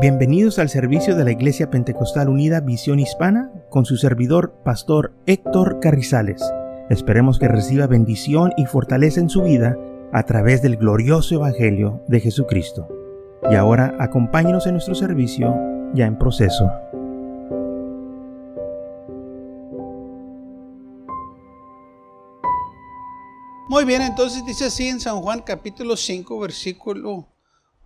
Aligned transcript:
Bienvenidos 0.00 0.60
al 0.60 0.68
servicio 0.68 1.16
de 1.16 1.24
la 1.24 1.32
Iglesia 1.32 1.70
Pentecostal 1.70 2.28
Unida 2.28 2.60
Visión 2.60 3.00
Hispana 3.00 3.50
con 3.68 3.84
su 3.84 3.96
servidor, 3.96 4.54
Pastor 4.64 5.12
Héctor 5.26 5.80
Carrizales. 5.80 6.40
Esperemos 6.88 7.40
que 7.40 7.48
reciba 7.48 7.88
bendición 7.88 8.52
y 8.56 8.66
fortaleza 8.66 9.18
en 9.18 9.28
su 9.28 9.42
vida 9.42 9.76
a 10.12 10.22
través 10.22 10.62
del 10.62 10.76
glorioso 10.76 11.34
Evangelio 11.34 12.00
de 12.06 12.20
Jesucristo. 12.20 12.86
Y 13.50 13.56
ahora 13.56 13.96
acompáñenos 13.98 14.68
en 14.68 14.74
nuestro 14.74 14.94
servicio 14.94 15.52
ya 15.94 16.06
en 16.06 16.16
proceso. 16.16 16.70
Muy 23.68 23.84
bien, 23.84 24.02
entonces 24.02 24.46
dice 24.46 24.66
así 24.66 24.86
en 24.86 25.00
San 25.00 25.20
Juan 25.22 25.42
capítulo 25.44 25.96
5, 25.96 26.38
versículo 26.38 27.26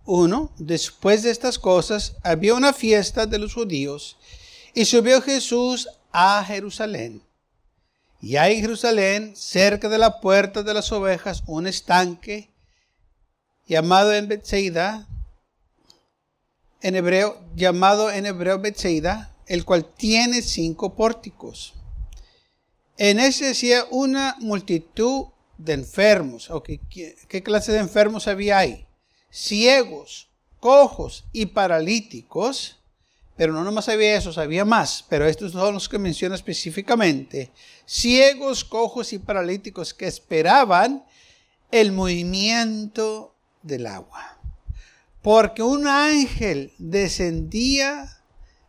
1. 0.05 0.51
Después 0.57 1.23
de 1.23 1.31
estas 1.31 1.59
cosas, 1.59 2.15
había 2.23 2.53
una 2.53 2.73
fiesta 2.73 3.25
de 3.25 3.39
los 3.39 3.53
judíos 3.53 4.17
y 4.73 4.85
subió 4.85 5.21
Jesús 5.21 5.89
a 6.11 6.43
Jerusalén. 6.45 7.21
Y 8.21 8.37
hay 8.37 8.55
en 8.55 8.61
Jerusalén, 8.61 9.33
cerca 9.35 9.89
de 9.89 9.97
la 9.97 10.21
puerta 10.21 10.63
de 10.63 10.73
las 10.73 10.91
ovejas, 10.91 11.43
un 11.45 11.67
estanque 11.67 12.49
llamado 13.67 14.13
en 14.13 14.27
Bethsaida, 14.27 15.07
en 16.81 16.95
hebreo, 16.95 17.41
llamado 17.55 18.11
en 18.11 18.25
hebreo 18.25 18.59
Bethsaida, 18.59 19.35
el 19.47 19.65
cual 19.65 19.85
tiene 19.85 20.41
cinco 20.41 20.95
pórticos. 20.95 21.73
En 22.97 23.19
ese 23.19 23.45
decía 23.45 23.85
una 23.89 24.35
multitud 24.39 25.25
de 25.57 25.73
enfermos. 25.73 26.49
Okay, 26.49 26.79
¿qué, 27.27 27.43
clase 27.43 27.71
de 27.71 27.79
enfermos 27.79 28.27
había 28.27 28.59
ahí? 28.59 28.85
Ciegos, 29.33 30.29
cojos 30.59 31.25
y 31.33 31.47
paralíticos. 31.47 32.79
Pero 33.35 33.51
no 33.51 33.63
nomás 33.63 33.89
había 33.89 34.15
esos, 34.15 34.37
había 34.37 34.63
más. 34.63 35.03
Pero 35.09 35.25
estos 35.25 35.53
son 35.53 35.73
los 35.73 35.89
que 35.89 35.97
menciona 35.97 36.35
específicamente. 36.35 37.51
Ciegos, 37.87 38.63
cojos 38.63 39.11
y 39.11 39.17
paralíticos 39.17 39.91
que 39.95 40.05
esperaban 40.05 41.03
el 41.71 41.91
movimiento 41.91 43.33
del 43.63 43.87
agua. 43.87 44.37
Porque 45.23 45.63
un 45.63 45.87
ángel 45.87 46.71
descendía 46.77 48.21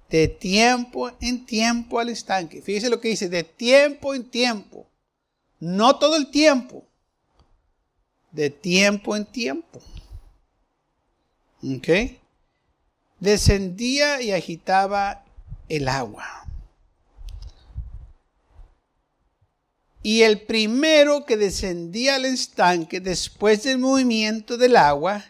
de 0.09 0.29
tiempo 0.29 1.11
en 1.21 1.45
tiempo 1.45 1.99
al 2.01 2.09
estanque. 2.09 2.63
Fíjese 2.63 2.89
lo 2.89 3.01
que 3.01 3.09
dice, 3.09 3.29
de 3.29 3.45
tiempo 3.45 4.15
en 4.15 4.31
tiempo. 4.31 4.87
No 5.61 5.99
todo 5.99 6.17
el 6.17 6.31
tiempo. 6.31 6.87
De 8.33 8.49
tiempo 8.49 9.15
en 9.15 9.27
tiempo. 9.27 9.83
¿Ok? 11.65 11.89
Descendía 13.21 14.21
y 14.21 14.33
agitaba 14.33 15.25
el 15.69 15.89
agua. 15.89 16.27
Y 20.03 20.23
el 20.23 20.43
primero 20.43 21.25
que 21.25 21.39
descendía 21.39 22.17
al 22.17 22.27
estanque 22.27 23.01
después 23.01 23.63
del 23.63 23.79
movimiento 23.79 24.59
del 24.59 24.77
agua 24.77 25.25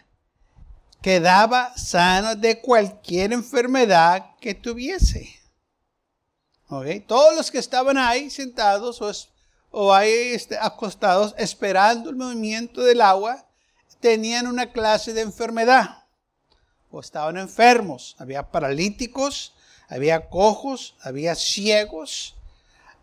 quedaba 1.01 1.77
sano 1.77 2.35
de 2.35 2.59
cualquier 2.59 3.31
enfermedad 3.31 4.35
que 4.41 4.53
tuviese. 4.53 5.39
¿Okay? 6.67 6.99
Todos 6.99 7.33
los 7.35 7.49
que 7.49 7.59
estaban 7.59 7.97
ahí 7.97 8.29
sentados 8.29 9.01
o 9.01 9.11
o 9.77 9.93
ahí 9.93 10.31
este, 10.33 10.57
acostados 10.57 11.35
esperando 11.37 12.09
el 12.09 12.15
movimiento 12.15 12.81
del 12.81 13.01
agua, 13.01 13.45
tenían 13.99 14.47
una 14.47 14.71
clase 14.71 15.11
de 15.11 15.19
enfermedad 15.19 16.04
o 16.91 16.99
estaban 16.99 17.37
enfermos. 17.37 18.15
Había 18.19 18.51
paralíticos, 18.51 19.53
había 19.87 20.29
cojos, 20.29 20.95
había 21.01 21.35
ciegos, 21.35 22.35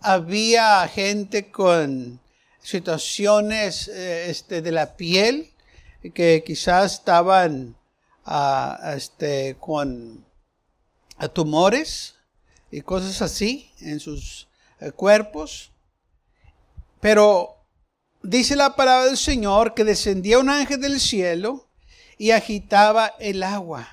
había 0.00 0.87
gente 0.88 1.50
con 1.50 2.20
situaciones 2.62 3.88
eh, 3.88 4.31
este, 4.31 4.62
de 4.62 4.72
la 4.72 4.97
piel 4.97 5.50
que 6.15 6.43
quizás 6.44 6.94
estaban 6.94 7.76
ah, 8.25 8.94
este, 8.97 9.56
con 9.60 10.25
tumores 11.32 12.16
y 12.70 12.81
cosas 12.81 13.22
así 13.22 13.70
en 13.81 14.00
sus 14.00 14.49
eh, 14.81 14.91
cuerpos. 14.91 15.70
Pero 17.00 17.56
dice 18.22 18.56
la 18.56 18.75
palabra 18.75 19.06
del 19.06 19.16
Señor 19.16 19.75
que 19.75 19.84
descendía 19.84 20.38
un 20.38 20.50
ángel 20.50 20.81
del 20.81 21.00
cielo 21.00 21.69
y 22.22 22.31
agitaba 22.31 23.16
el 23.19 23.43
agua. 23.43 23.88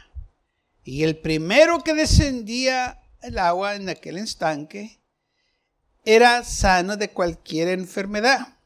Y 0.83 1.01
el 1.01 1.17
primero 1.17 1.83
que 1.83 1.95
descendía 1.95 3.01
el 3.23 3.39
agua 3.39 3.73
en 3.73 3.89
aquel 3.89 4.19
estanque 4.19 4.99
era 6.05 6.43
sano 6.43 6.95
de 6.95 7.09
cualquier 7.09 7.69
enfermedad 7.69 8.59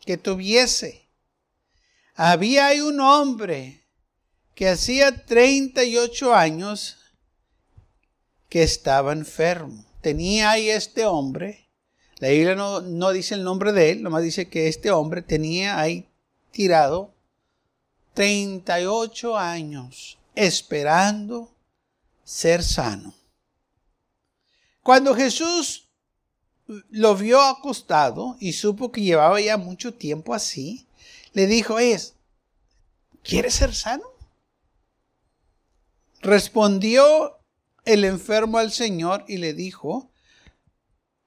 que 0.00 0.16
tuviese. 0.16 1.10
Había 2.14 2.68
ahí 2.68 2.80
un 2.80 3.00
hombre 3.00 3.84
que 4.54 4.70
hacía 4.70 5.26
38 5.26 6.34
años 6.34 6.96
que 8.48 8.62
estaba 8.62 9.12
enfermo. 9.12 9.84
Tenía 10.00 10.52
ahí 10.52 10.70
este 10.70 11.04
hombre 11.04 11.66
la 12.18 12.28
Biblia 12.28 12.54
no, 12.54 13.12
dice 13.12 13.34
el 13.34 13.44
nombre 13.44 13.74
de 13.74 13.90
él, 13.90 14.02
nomás 14.02 14.22
dice 14.22 14.48
que 14.48 14.68
este 14.68 14.90
hombre 14.90 15.20
tenía 15.20 15.78
ahí 15.78 16.08
tirado 16.50 17.12
38 18.16 19.36
años 19.36 20.18
esperando 20.34 21.54
ser 22.24 22.64
sano. 22.64 23.14
Cuando 24.82 25.14
Jesús 25.14 25.90
lo 26.66 27.14
vio 27.14 27.42
acostado 27.42 28.38
y 28.40 28.54
supo 28.54 28.90
que 28.90 29.02
llevaba 29.02 29.38
ya 29.42 29.58
mucho 29.58 29.92
tiempo 29.92 30.32
así, 30.32 30.86
le 31.34 31.46
dijo, 31.46 31.78
es, 31.78 32.14
¿quieres 33.22 33.52
ser 33.52 33.74
sano? 33.74 34.08
Respondió 36.22 37.36
el 37.84 38.06
enfermo 38.06 38.56
al 38.56 38.72
Señor 38.72 39.26
y 39.28 39.36
le 39.36 39.52
dijo, 39.52 40.10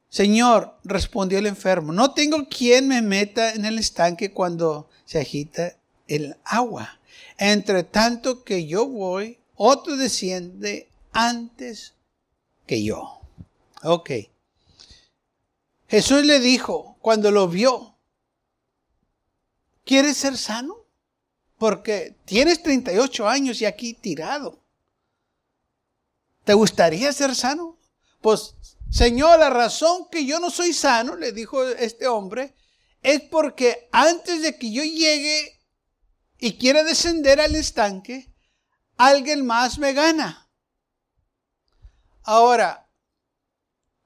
Señor, 0.09 0.79
respondió 0.83 1.37
el 1.37 1.45
enfermo, 1.45 1.93
no 1.93 2.15
tengo 2.15 2.49
quien 2.49 2.87
me 2.87 3.03
meta 3.03 3.53
en 3.53 3.65
el 3.65 3.77
estanque 3.77 4.33
cuando 4.33 4.89
se 5.05 5.19
agita 5.19 5.78
el 6.09 6.35
agua. 6.43 6.99
Entre 7.37 7.83
tanto 7.83 8.43
que 8.43 8.65
yo 8.65 8.85
voy, 8.87 9.39
otro 9.55 9.95
desciende 9.95 10.89
antes 11.13 11.93
que 12.67 12.83
yo. 12.83 13.21
Ok. 13.83 14.11
Jesús 15.87 16.25
le 16.25 16.39
dijo 16.39 16.97
cuando 17.01 17.31
lo 17.31 17.47
vio, 17.47 17.95
¿quieres 19.85 20.17
ser 20.17 20.37
sano? 20.37 20.75
Porque 21.57 22.15
tienes 22.25 22.61
38 22.61 23.27
años 23.27 23.61
y 23.61 23.65
aquí 23.65 23.93
tirado. 23.93 24.59
¿Te 26.43 26.53
gustaría 26.53 27.11
ser 27.13 27.35
sano? 27.35 27.77
Pues 28.21 28.55
Señor, 28.89 29.39
la 29.39 29.49
razón 29.49 30.07
que 30.11 30.25
yo 30.25 30.39
no 30.39 30.49
soy 30.49 30.73
sano, 30.73 31.15
le 31.15 31.31
dijo 31.31 31.63
este 31.63 32.07
hombre, 32.07 32.55
es 33.03 33.21
porque 33.21 33.87
antes 33.91 34.41
de 34.41 34.57
que 34.57 34.71
yo 34.71 34.83
llegue 34.83 35.58
y 36.39 36.57
quiera 36.57 36.83
descender 36.83 37.41
al 37.41 37.55
estanque, 37.55 38.33
alguien 38.97 39.45
más 39.45 39.77
me 39.77 39.93
gana. 39.93 40.49
Ahora, 42.23 42.89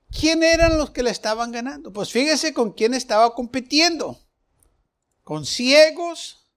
¿quién 0.10 0.44
eran 0.44 0.78
los 0.78 0.90
que 0.90 1.04
le 1.04 1.12
estaban 1.12 1.52
ganando? 1.52 1.94
Pues 1.94 2.12
fíjese 2.12 2.54
con 2.54 2.72
quién 2.72 2.94
estaba 2.94 3.36
compitiendo. 3.36 4.20
Con 5.24 5.46
ciegos, 5.46 6.48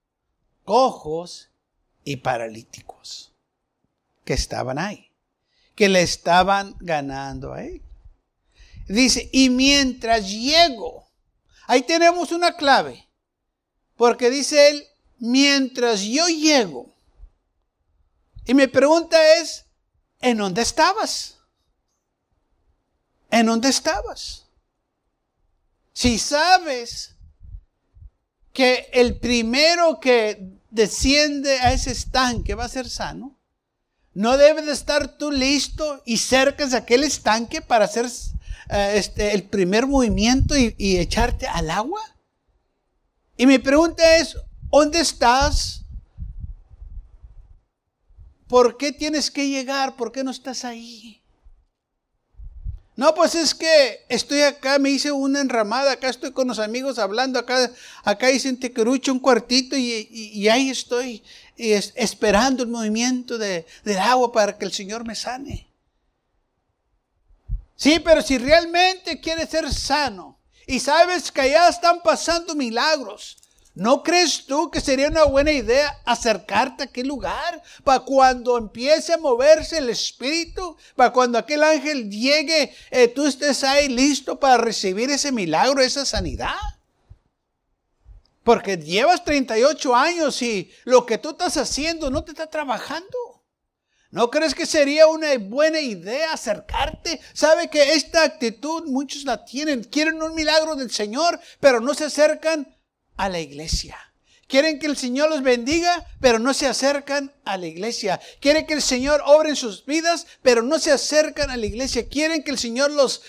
cojos 0.63 1.49
y 2.03 2.17
paralíticos 2.17 3.33
que 4.25 4.33
estaban 4.33 4.79
ahí, 4.79 5.11
que 5.75 5.89
le 5.89 6.01
estaban 6.01 6.75
ganando 6.79 7.53
a 7.53 7.63
él. 7.63 7.81
Dice, 8.87 9.29
y 9.31 9.49
mientras 9.49 10.29
llego, 10.29 11.07
ahí 11.67 11.83
tenemos 11.83 12.31
una 12.31 12.55
clave, 12.55 13.07
porque 13.95 14.29
dice 14.29 14.69
él, 14.69 14.87
mientras 15.19 16.01
yo 16.01 16.27
llego. 16.27 16.93
Y 18.45 18.53
mi 18.53 18.67
pregunta 18.67 19.17
es, 19.35 19.65
¿en 20.19 20.37
dónde 20.37 20.61
estabas? 20.61 21.37
¿En 23.29 23.45
dónde 23.45 23.69
estabas? 23.69 24.45
Si 25.93 26.17
sabes 26.17 27.15
que 28.53 28.89
el 28.93 29.19
primero 29.19 29.99
que 29.99 30.61
desciende 30.69 31.59
a 31.59 31.73
ese 31.73 31.91
estanque 31.91 32.55
va 32.55 32.65
a 32.65 32.69
ser 32.69 32.89
sano, 32.89 33.37
¿no 34.13 34.37
debes 34.37 34.65
de 34.65 34.71
estar 34.71 35.17
tú 35.17 35.31
listo 35.31 36.01
y 36.05 36.17
cerca 36.17 36.65
de 36.65 36.77
aquel 36.77 37.03
estanque 37.03 37.61
para 37.61 37.87
ser 37.87 38.05
eh, 38.69 38.93
este, 38.95 39.33
el 39.33 39.43
primer 39.43 39.87
movimiento 39.87 40.55
y, 40.55 40.73
y 40.77 40.97
echarte 40.97 41.47
al 41.47 41.69
agua? 41.69 42.01
Y 43.35 43.45
mi 43.45 43.59
pregunta 43.59 44.17
es, 44.17 44.37
¿dónde 44.77 44.99
estás 44.99 45.81
¿por 48.47 48.77
qué 48.77 48.91
tienes 48.91 49.31
que 49.31 49.49
llegar? 49.49 49.95
¿Por 49.95 50.11
qué 50.11 50.23
no 50.23 50.31
estás 50.31 50.63
ahí? 50.65 51.21
No, 52.95 53.13
pues 53.13 53.35
es 53.35 53.53
que 53.53 54.05
estoy 54.09 54.41
acá, 54.41 54.79
me 54.79 54.89
hice 54.89 55.11
una 55.11 55.41
enramada, 55.41 55.91
acá 55.91 56.09
estoy 56.09 56.31
con 56.31 56.47
los 56.47 56.59
amigos 56.59 56.97
hablando, 56.97 57.37
acá, 57.37 57.71
acá 58.03 58.31
hice 58.31 58.49
en 58.49 58.59
Tequerucho 58.59 59.11
un 59.11 59.19
cuartito 59.19 59.75
y, 59.77 60.47
ahí 60.47 60.69
estoy 60.69 61.23
esperando 61.57 62.63
el 62.63 62.69
movimiento 62.69 63.37
del 63.37 63.65
agua 63.99 64.31
para 64.31 64.57
que 64.57 64.65
el 64.65 64.73
Señor 64.73 65.05
me 65.05 65.15
sane. 65.15 65.67
Sí, 67.75 67.99
pero 67.99 68.21
si 68.21 68.37
realmente 68.39 69.19
quieres 69.19 69.49
ser 69.49 69.71
sano 69.71 70.39
y 70.65 70.79
sabes 70.79 71.31
que 71.31 71.41
allá 71.41 71.69
están 71.69 72.01
pasando 72.01 72.55
milagros, 72.55 73.37
¿No 73.77 74.01
crees 74.01 74.47
tú 74.47 74.71
que 74.71 74.81
sería 74.81 75.07
una 75.07 75.25
buena 75.25 75.51
idea 75.51 76.01
acercarte 76.03 76.81
a 76.81 76.85
aquel 76.87 77.07
lugar 77.07 77.61
para 77.83 77.99
cuando 77.99 78.57
empiece 78.57 79.13
a 79.13 79.19
moverse 79.19 79.77
el 79.77 79.91
espíritu, 79.91 80.75
para 80.95 81.13
cuando 81.13 81.37
aquel 81.37 81.61
ángel 81.61 82.09
llegue, 82.09 82.73
eh, 82.89 83.07
tú 83.07 83.27
estés 83.27 83.63
ahí 83.63 83.87
listo 83.87 84.39
para 84.39 84.57
recibir 84.57 85.11
ese 85.11 85.31
milagro, 85.31 85.79
esa 85.79 86.07
sanidad? 86.07 86.55
Porque 88.43 88.77
llevas 88.77 89.23
38 89.23 89.95
años 89.95 90.41
y 90.41 90.71
lo 90.83 91.05
que 91.05 91.19
tú 91.19 91.29
estás 91.29 91.55
haciendo 91.57 92.09
no 92.09 92.23
te 92.23 92.31
está 92.31 92.47
trabajando. 92.47 93.45
¿No 94.09 94.31
crees 94.31 94.55
que 94.55 94.65
sería 94.65 95.05
una 95.05 95.37
buena 95.37 95.81
idea 95.81 96.33
acercarte? 96.33 97.19
Sabe 97.33 97.69
que 97.69 97.93
esta 97.93 98.23
actitud 98.23 98.85
muchos 98.87 99.23
la 99.25 99.45
tienen, 99.45 99.83
quieren 99.83 100.23
un 100.23 100.33
milagro 100.33 100.75
del 100.75 100.89
Señor, 100.89 101.39
pero 101.59 101.79
no 101.79 101.93
se 101.93 102.05
acercan 102.05 102.76
a 103.17 103.29
la 103.29 103.39
iglesia. 103.39 103.97
Quieren 104.47 104.79
que 104.79 104.87
el 104.87 104.95
Señor 104.95 105.29
los 105.29 105.43
bendiga, 105.43 106.05
pero 106.21 106.39
no 106.39 106.53
se 106.53 106.67
acercan 106.67 107.33
a 107.43 107.57
la 107.57 107.67
iglesia. 107.67 108.21
Quieren 108.39 108.65
que 108.65 108.75
el 108.75 108.81
Señor 108.81 109.21
obre 109.25 109.49
en 109.49 109.55
sus 109.57 109.85
vidas, 109.85 110.25
pero 110.41 110.61
no 110.61 110.79
se 110.79 110.91
acercan 110.91 111.49
a 111.49 111.57
la 111.57 111.65
iglesia. 111.65 112.07
Quieren 112.07 112.43
que 112.43 112.51
el 112.51 112.57
Señor 112.57 112.91
los 112.91 113.21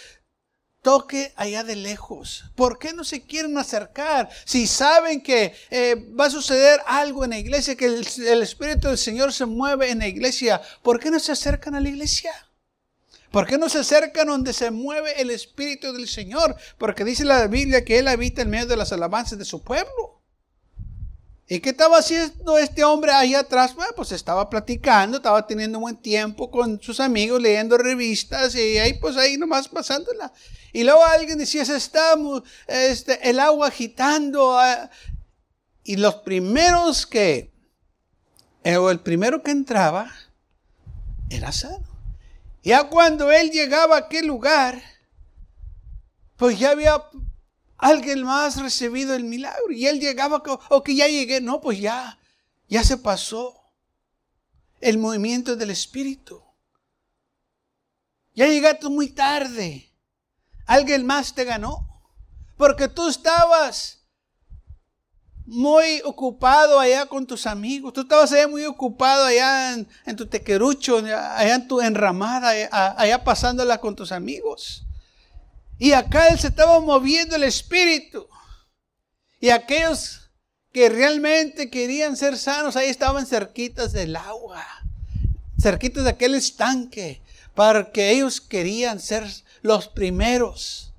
toque 0.82 1.32
allá 1.34 1.64
de 1.64 1.74
lejos. 1.74 2.44
¿Por 2.54 2.78
qué 2.78 2.92
no 2.92 3.02
se 3.02 3.22
quieren 3.22 3.58
acercar? 3.58 4.30
Si 4.44 4.68
saben 4.68 5.20
que 5.20 5.52
eh, 5.70 5.96
va 6.18 6.26
a 6.26 6.30
suceder 6.30 6.80
algo 6.86 7.24
en 7.24 7.30
la 7.30 7.38
iglesia, 7.38 7.74
que 7.76 7.86
el, 7.86 8.06
el 8.24 8.42
Espíritu 8.42 8.86
del 8.86 8.98
Señor 8.98 9.32
se 9.32 9.44
mueve 9.44 9.90
en 9.90 9.98
la 9.98 10.06
iglesia, 10.06 10.62
¿por 10.82 11.00
qué 11.00 11.10
no 11.10 11.18
se 11.18 11.32
acercan 11.32 11.74
a 11.74 11.80
la 11.80 11.88
iglesia? 11.88 12.32
¿Por 13.30 13.46
qué 13.46 13.58
no 13.58 13.68
se 13.68 13.78
acercan 13.78 14.28
donde 14.28 14.52
se 14.52 14.70
mueve 14.70 15.20
el 15.20 15.30
Espíritu 15.30 15.92
del 15.92 16.08
Señor? 16.08 16.56
Porque 16.78 17.04
dice 17.04 17.24
la 17.24 17.46
Biblia 17.46 17.84
que 17.84 17.98
Él 17.98 18.08
habita 18.08 18.42
en 18.42 18.50
medio 18.50 18.66
de 18.66 18.76
las 18.76 18.92
alabanzas 18.92 19.38
de 19.38 19.44
su 19.44 19.62
pueblo. 19.62 20.22
¿Y 21.50 21.60
qué 21.60 21.70
estaba 21.70 21.98
haciendo 21.98 22.58
este 22.58 22.84
hombre 22.84 23.10
ahí 23.12 23.34
atrás? 23.34 23.74
Bueno, 23.74 23.92
pues 23.96 24.12
estaba 24.12 24.50
platicando, 24.50 25.16
estaba 25.16 25.46
teniendo 25.46 25.80
buen 25.80 25.96
tiempo 25.96 26.50
con 26.50 26.80
sus 26.82 27.00
amigos, 27.00 27.40
leyendo 27.40 27.78
revistas 27.78 28.54
y 28.54 28.76
ahí 28.78 28.94
pues 28.94 29.16
ahí 29.16 29.38
nomás 29.38 29.66
pasándola. 29.68 30.30
Y 30.74 30.84
luego 30.84 31.02
alguien 31.04 31.38
decía, 31.38 31.64
se 31.64 31.76
está 31.76 32.14
este, 32.66 33.30
el 33.30 33.40
agua 33.40 33.68
agitando. 33.68 34.58
Ah". 34.58 34.90
Y 35.84 35.96
los 35.96 36.16
primeros 36.16 37.06
que, 37.06 37.50
eh, 38.62 38.76
o 38.76 38.90
el 38.90 39.00
primero 39.00 39.42
que 39.42 39.50
entraba, 39.50 40.12
era 41.30 41.50
sano. 41.52 41.97
Ya 42.62 42.88
cuando 42.88 43.30
él 43.30 43.50
llegaba 43.50 43.96
a 43.96 44.00
aquel 44.00 44.26
lugar, 44.26 44.82
pues 46.36 46.58
ya 46.58 46.70
había 46.70 47.02
alguien 47.76 48.22
más 48.22 48.60
recibido 48.60 49.14
el 49.14 49.24
milagro. 49.24 49.72
Y 49.72 49.86
él 49.86 50.00
llegaba, 50.00 50.42
o 50.70 50.82
que 50.82 50.94
ya 50.94 51.08
llegué, 51.08 51.40
no, 51.40 51.60
pues 51.60 51.80
ya, 51.80 52.18
ya 52.68 52.82
se 52.84 52.98
pasó 52.98 53.58
el 54.80 54.98
movimiento 54.98 55.56
del 55.56 55.70
Espíritu. 55.70 56.42
Ya 58.34 58.46
llegaste 58.46 58.88
muy 58.88 59.08
tarde. 59.08 59.90
Alguien 60.66 61.06
más 61.06 61.34
te 61.34 61.44
ganó. 61.44 61.86
Porque 62.56 62.88
tú 62.88 63.08
estabas 63.08 63.97
muy 65.50 66.02
ocupado 66.04 66.78
allá 66.78 67.06
con 67.06 67.26
tus 67.26 67.46
amigos. 67.46 67.94
Tú 67.94 68.02
estabas 68.02 68.30
allá 68.32 68.46
muy 68.46 68.66
ocupado 68.66 69.24
allá 69.24 69.74
en, 70.04 70.16
tu 70.16 70.26
tequerucho, 70.26 70.98
allá 70.98 71.54
en 71.54 71.66
tu 71.66 71.80
enramada, 71.80 72.50
allá, 72.70 73.24
pasándola 73.24 73.78
con 73.78 73.96
tus 73.96 74.12
amigos. 74.12 74.84
Y 75.78 75.92
acá 75.92 76.28
él 76.28 76.38
se 76.38 76.48
estaba 76.48 76.80
moviendo 76.80 77.34
el 77.34 77.44
espíritu. 77.44 78.28
Y 79.40 79.48
aquellos 79.48 80.30
que 80.70 80.90
realmente 80.90 81.70
querían 81.70 82.18
ser 82.18 82.36
sanos, 82.36 82.76
ahí 82.76 82.90
estaban 82.90 83.24
cerquitas 83.24 83.92
del 83.92 84.16
agua, 84.16 84.66
cerquitas 85.58 86.04
de 86.04 86.10
aquel 86.10 86.34
estanque, 86.34 87.22
porque 87.54 88.10
ellos 88.10 88.42
querían 88.42 89.00
ser 89.00 89.24
los 89.62 89.88
primeros 89.88 90.92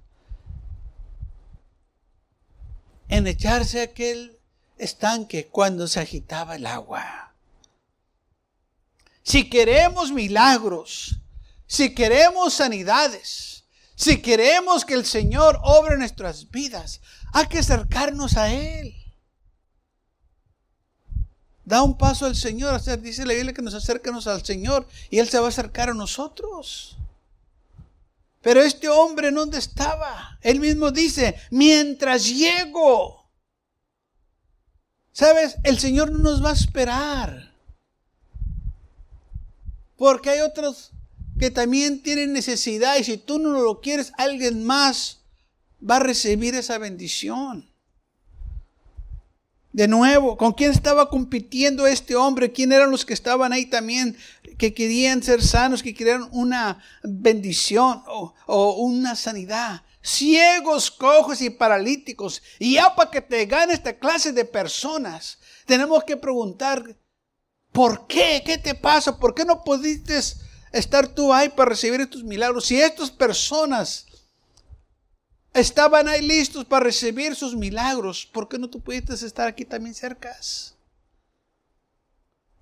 en 3.10 3.28
echarse 3.28 3.82
aquel 3.82 4.39
estanque 4.80 5.48
cuando 5.48 5.88
se 5.88 6.00
agitaba 6.00 6.56
el 6.56 6.66
agua. 6.66 7.34
Si 9.22 9.50
queremos 9.50 10.12
milagros, 10.12 11.18
si 11.68 11.94
queremos 11.94 12.54
sanidades, 12.56 13.66
si 13.96 14.22
queremos 14.22 14.86
que 14.86 14.96
el 14.96 15.06
Señor 15.06 15.60
obre 15.64 15.98
nuestras 15.98 16.50
vidas, 16.50 17.02
hay 17.34 17.48
que 17.48 17.60
acercarnos 17.60 18.38
a 18.38 18.52
Él. 18.52 18.96
Da 21.66 21.84
un 21.84 21.96
paso 21.98 22.26
al 22.26 22.36
Señor. 22.36 22.82
Dice 23.02 23.26
la 23.26 23.34
Biblia 23.34 23.54
que 23.54 23.62
nos 23.62 23.76
acerquemos 23.76 24.26
al 24.26 24.44
Señor 24.44 24.88
y 25.12 25.20
Él 25.20 25.30
se 25.30 25.38
va 25.38 25.46
a 25.46 25.50
acercar 25.50 25.90
a 25.90 25.94
nosotros. 25.94 26.98
Pero 28.42 28.62
este 28.62 28.88
hombre, 28.88 29.30
¿dónde 29.30 29.60
estaba? 29.60 30.40
Él 30.42 30.60
mismo 30.60 30.90
dice, 30.92 31.36
mientras 31.52 32.26
llego, 32.26 33.19
Sabes, 35.20 35.58
el 35.64 35.78
Señor 35.80 36.14
no 36.14 36.20
nos 36.20 36.42
va 36.42 36.52
a 36.52 36.54
esperar. 36.54 37.52
Porque 39.98 40.30
hay 40.30 40.40
otros 40.40 40.94
que 41.38 41.52
también 41.52 42.02
tienen 42.02 42.32
necesidad 42.32 42.96
y 42.98 43.04
si 43.04 43.18
tú 43.18 43.38
no 43.38 43.50
lo 43.50 43.82
quieres, 43.82 44.14
alguien 44.18 44.66
más 44.66 45.20
va 45.84 45.98
a 45.98 46.00
recibir 46.00 46.56
esa 46.56 46.78
bendición. 46.78 47.70
De 49.74 49.90
nuevo, 49.90 50.38
¿con 50.38 50.54
quién 50.54 50.72
estaba 50.72 51.10
compitiendo 51.10 51.86
este 51.86 52.16
hombre? 52.16 52.54
¿Quién 52.54 52.72
eran 52.72 52.90
los 52.90 53.06
que 53.06 53.14
estaban 53.14 53.52
ahí 53.52 53.66
también 53.66 54.16
que 54.58 54.74
querían 54.74 55.22
ser 55.22 55.44
sanos, 55.44 55.84
que 55.84 55.94
querían 55.94 56.30
una 56.32 56.82
bendición 57.04 58.04
o, 58.08 58.34
o 58.46 58.72
una 58.84 59.18
sanidad? 59.18 59.82
Ciegos, 60.02 60.92
cojos 60.92 61.42
y 61.42 61.50
paralíticos. 61.50 62.42
Y 62.58 62.76
ya 62.76 62.96
para 62.96 63.12
que 63.12 63.22
te 63.22 63.46
gane 63.46 63.74
esta 63.74 63.98
clase 63.98 64.32
de 64.32 64.46
personas, 64.46 65.40
tenemos 65.66 66.04
que 66.04 66.18
preguntar, 66.18 66.98
¿por 67.72 68.08
qué? 68.08 68.42
¿Qué 68.46 68.58
te 68.58 68.76
pasa? 68.76 69.20
¿Por 69.20 69.36
qué 69.36 69.46
no 69.46 69.64
pudiste 69.64 70.20
estar 70.72 71.08
tú 71.08 71.34
ahí 71.34 71.50
para 71.50 71.70
recibir 71.70 72.02
estos 72.02 72.24
milagros? 72.24 72.66
Si 72.66 72.80
estas 72.80 73.12
personas 73.12 74.06
estaban 75.54 76.08
ahí 76.08 76.22
listos 76.22 76.66
para 76.66 76.86
recibir 76.86 77.36
sus 77.36 77.56
milagros, 77.56 78.26
¿por 78.26 78.48
qué 78.48 78.58
no 78.58 78.70
tú 78.70 78.82
pudiste 78.82 79.14
estar 79.14 79.48
aquí 79.48 79.66
también 79.66 79.94
cerca? 79.94 80.36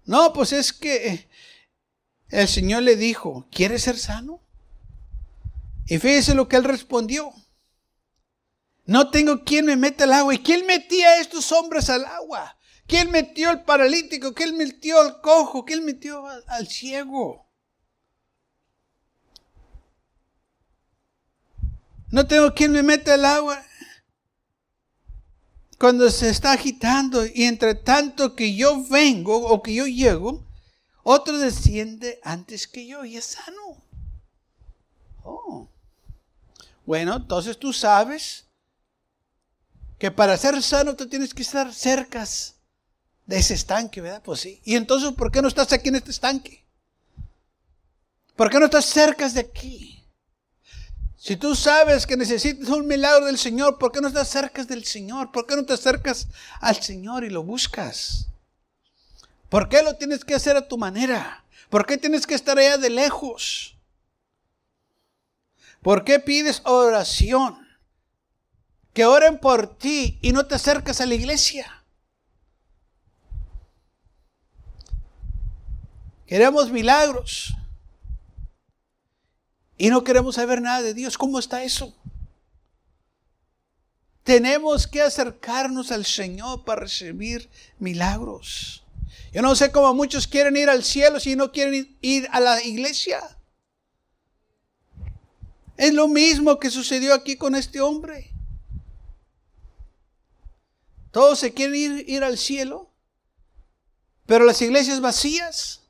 No, 0.06 0.32
pues 0.32 0.54
es 0.54 0.72
que 0.72 1.28
el 2.30 2.48
Señor 2.48 2.84
le 2.84 2.96
dijo, 2.96 3.48
¿quieres 3.52 3.84
ser 3.84 3.98
sano? 3.98 4.42
Y 5.88 6.00
fíjese 6.00 6.36
lo 6.36 6.48
que 6.48 6.58
él 6.58 6.66
respondió. 6.66 7.34
No 8.86 9.10
tengo 9.10 9.44
quien 9.44 9.66
me 9.66 9.76
meta 9.76 10.04
al 10.04 10.14
agua. 10.14 10.34
¿Y 10.34 10.40
quién 10.40 10.66
metía 10.66 11.10
a 11.10 11.22
estos 11.22 11.52
hombres 11.52 11.90
al 11.90 12.06
agua? 12.06 12.58
¿Quién 12.88 13.12
metió 13.12 13.50
al 13.50 13.64
paralítico? 13.64 14.34
¿Quién 14.34 14.56
metió 14.58 15.02
al 15.02 15.22
cojo? 15.22 15.66
¿Quién 15.66 15.84
metió 15.84 16.26
al, 16.48 16.68
ciego? 16.68 17.46
No 22.10 22.26
tengo 22.28 22.54
quien 22.54 22.72
me 22.72 22.84
meta 22.84 23.14
al 23.14 23.26
agua. 23.26 23.62
Cuando 25.78 26.10
se 26.10 26.30
está 26.30 26.54
agitando 26.54 27.26
y 27.26 27.44
entre 27.44 27.76
tanto 27.76 28.36
que 28.36 28.56
yo 28.56 28.84
vengo 28.88 29.38
o 29.38 29.62
que 29.62 29.74
yo 29.74 29.86
llego, 29.86 30.48
otro 31.04 31.38
desciende 31.38 32.20
antes 32.24 32.68
que 32.68 32.88
yo 32.88 33.04
y 33.04 33.18
es 33.18 33.26
sano. 33.26 33.84
Oh. 35.24 35.70
Bueno, 36.88 37.18
entonces 37.18 37.60
tú 37.60 37.74
sabes 37.74 38.46
que 40.00 40.10
para 40.10 40.38
ser 40.38 40.64
sano 40.64 40.96
tú 40.96 41.06
tienes 41.10 41.34
que 41.34 41.42
estar 41.42 41.74
cerca 41.74 42.26
de 43.26 43.38
ese 43.38 43.56
estanque, 43.56 44.00
¿verdad? 44.00 44.22
Pues 44.24 44.40
sí. 44.40 44.62
Y 44.64 44.78
entonces, 44.78 45.12
¿por 45.12 45.30
qué 45.30 45.42
no 45.42 45.50
estás 45.50 45.74
aquí 45.74 45.90
en 45.90 45.98
este 45.98 46.12
estanque? 46.12 46.64
¿Por 48.38 48.50
qué 48.50 48.58
no 48.58 48.66
estás 48.66 48.86
cerca 48.86 49.28
de 49.28 49.42
aquí? 49.42 50.02
Si 51.18 51.36
tú 51.36 51.56
sabes 51.56 52.08
que 52.08 52.16
necesitas 52.16 52.70
un 52.70 52.88
milagro 52.88 53.26
del 53.26 53.38
Señor, 53.38 53.78
¿por 53.78 53.92
qué 53.92 54.00
no 54.00 54.08
estás 54.08 54.30
cerca 54.30 54.64
del 54.64 54.86
Señor? 54.86 55.34
¿Por 55.34 55.46
qué 55.46 55.58
no 55.58 55.66
te 55.66 55.74
acercas 55.74 56.30
al 56.62 56.82
Señor 56.82 57.26
y 57.26 57.30
lo 57.30 57.44
buscas? 57.44 58.28
¿Por 59.50 59.68
qué 59.68 59.84
lo 59.84 59.98
tienes 59.98 60.24
que 60.24 60.36
hacer 60.36 60.56
a 60.56 60.70
tu 60.70 60.78
manera? 60.78 61.44
¿Por 61.70 61.86
qué 61.86 61.98
tienes 61.98 62.26
que 62.26 62.36
estar 62.36 62.58
allá 62.58 62.78
de 62.78 62.90
lejos? 62.92 63.77
¿Por 65.82 66.04
qué 66.04 66.20
pides 66.20 66.62
oración? 66.66 67.68
Que 68.94 69.06
oren 69.06 69.40
por 69.40 69.78
ti 69.78 70.20
y 70.22 70.32
no 70.32 70.46
te 70.46 70.56
acercas 70.56 71.02
a 71.02 71.06
la 71.06 71.16
iglesia. 71.16 71.84
Queremos 76.26 76.72
milagros. 76.72 77.54
Y 79.78 79.90
no 79.90 80.04
queremos 80.04 80.36
saber 80.36 80.62
nada 80.62 80.82
de 80.82 80.94
Dios. 80.94 81.18
¿Cómo 81.18 81.40
está 81.40 81.64
eso? 81.64 81.96
Tenemos 84.24 84.88
que 84.88 85.02
acercarnos 85.02 85.92
al 85.92 86.06
Señor 86.06 86.66
para 86.66 86.82
recibir 86.82 87.50
milagros. 87.80 88.84
Yo 89.32 89.42
no 89.42 89.56
sé 89.56 89.72
cómo 89.72 89.94
muchos 89.94 90.28
quieren 90.28 90.58
ir 90.58 90.70
al 90.70 90.84
cielo 90.84 91.20
si 91.20 91.36
no 91.36 91.52
quieren 91.52 91.98
ir 92.02 92.28
a 92.32 92.40
la 92.42 92.62
iglesia. 92.62 93.37
Es 95.78 95.94
lo 95.94 96.08
mismo 96.08 96.60
que 96.60 96.72
sucedió 96.72 97.14
aquí 97.14 97.38
con 97.38 97.56
este 97.56 97.80
hombre. 97.80 98.32
Todos 101.12 101.40
se 101.40 101.54
quieren 101.54 101.76
ir, 101.76 102.10
ir 102.10 102.24
al 102.24 102.38
cielo, 102.38 102.92
pero 104.26 104.44
las 104.44 104.62
iglesias 104.62 105.00
vacías. 105.00 105.82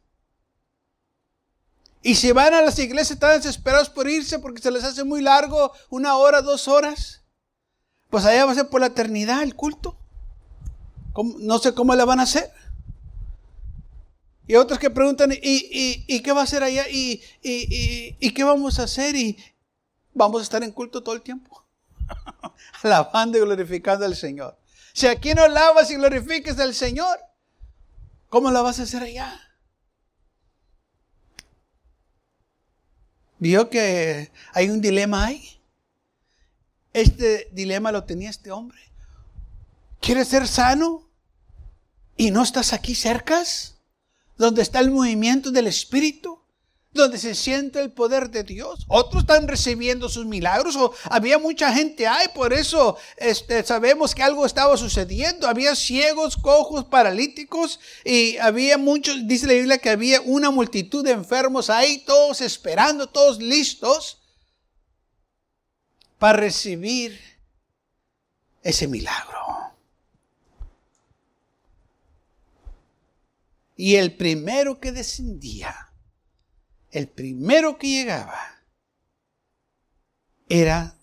Y 2.01 2.15
si 2.15 2.32
van 2.32 2.53
a 2.53 2.62
las 2.62 2.77
iglesias 2.79 3.12
están 3.12 3.38
desesperados 3.38 3.89
por 3.89 4.08
irse 4.08 4.39
porque 4.39 4.62
se 4.62 4.72
les 4.72 4.84
hace 4.84 5.03
muy 5.03 5.22
largo, 5.22 5.74
una 5.89 6.15
hora, 6.15 6.41
dos 6.41 6.67
horas. 6.67 7.22
Pues 8.10 8.24
allá 8.25 8.46
va 8.46 8.51
a 8.51 8.56
ser 8.56 8.70
por 8.70 8.82
la 8.82 8.88
eternidad 8.88 9.44
el 9.44 9.56
culto. 9.56 9.98
No 11.39 11.60
sé 11.60 11.74
cómo 11.74 11.96
la 11.96 12.06
van 12.06 12.20
a 12.20 12.24
hacer. 12.24 12.51
Y 14.48 14.56
otros 14.56 14.79
que 14.79 14.89
preguntan, 14.89 15.34
¿y, 15.34 16.22
qué 16.22 16.32
va 16.32 16.41
a 16.41 16.44
hacer 16.46 16.63
allá? 16.63 16.88
¿Y, 16.89 17.22
¿Y, 17.41 18.32
qué 18.32 18.44
vamos 18.46 18.79
a 18.79 18.84
hacer? 18.84 19.15
Y 19.15 19.38
vamos 20.17 20.41
a 20.41 20.43
estar 20.43 20.63
en 20.63 20.71
culto 20.71 21.01
todo 21.03 21.15
el 21.15 21.21
tiempo. 21.21 21.63
Alabando 22.83 23.38
y 23.38 23.41
glorificando 23.41 24.05
al 24.05 24.15
Señor. 24.15 24.57
Si 24.93 25.07
aquí 25.07 25.33
no 25.33 25.43
alabas 25.43 25.91
y 25.91 25.95
glorificas 25.95 26.59
al 26.59 26.74
Señor, 26.74 27.19
¿cómo 28.29 28.51
la 28.51 28.62
vas 28.62 28.79
a 28.79 28.83
hacer 28.83 29.03
allá? 29.03 29.39
¿Vio 33.39 33.69
que 33.69 34.31
hay 34.53 34.69
un 34.69 34.81
dilema 34.81 35.25
ahí? 35.25 35.62
Este 36.93 37.50
dilema 37.51 37.91
lo 37.91 38.03
tenía 38.03 38.31
este 38.31 38.51
hombre. 38.51 38.79
¿Quieres 40.01 40.29
ser 40.29 40.47
sano 40.47 41.07
y 42.15 42.31
no 42.31 42.41
estás 42.41 42.74
aquí 42.74 42.95
cerca? 42.95 43.43
¿Donde 44.38 44.63
está 44.63 44.79
el 44.79 44.89
movimiento 44.89 45.51
del 45.51 45.67
Espíritu? 45.67 46.37
Donde 46.98 47.18
se 47.18 47.36
siente 47.36 47.80
el 47.80 47.92
poder 47.92 48.30
de 48.30 48.44
Dios. 48.44 48.86
Otros 48.88 49.24
están 49.24 49.48
recibiendo 49.48 50.10
sus 50.10 50.25
milagros 50.25 50.77
había 51.10 51.38
mucha 51.38 51.74
gente 51.74 52.08
ahí, 52.08 52.27
por 52.34 52.54
eso 52.54 52.98
este, 53.18 53.63
sabemos 53.63 54.13
que 54.13 54.24
algo 54.24 54.46
estaba 54.46 54.77
sucediendo. 54.77 55.48
Había 55.48 55.75
ciegos, 55.75 56.38
cojos, 56.38 56.86
paralíticos 56.86 57.80
y 58.04 58.38
había 58.38 58.77
muchos, 58.77 59.27
dice 59.27 59.48
la 59.48 59.54
Biblia 59.54 59.77
que 59.77 59.89
había 59.89 60.22
una 60.22 60.51
multitud 60.51 61.04
de 61.04 61.12
enfermos 61.12 61.70
ahí, 61.70 62.04
todos 62.06 62.42
esperando, 62.42 63.08
todos 63.08 63.39
listos 63.39 64.22
para 66.18 66.39
recibir 66.39 67.20
ese 68.63 68.88
milagro. 68.88 69.38
Y 73.75 73.96
el 73.96 74.16
primero 74.16 74.80
que 74.80 74.92
descendía 74.92 75.87
el 76.91 77.08
primero 77.08 77.77
que 77.77 77.88
llegaba 77.88 78.39
era 80.50 80.96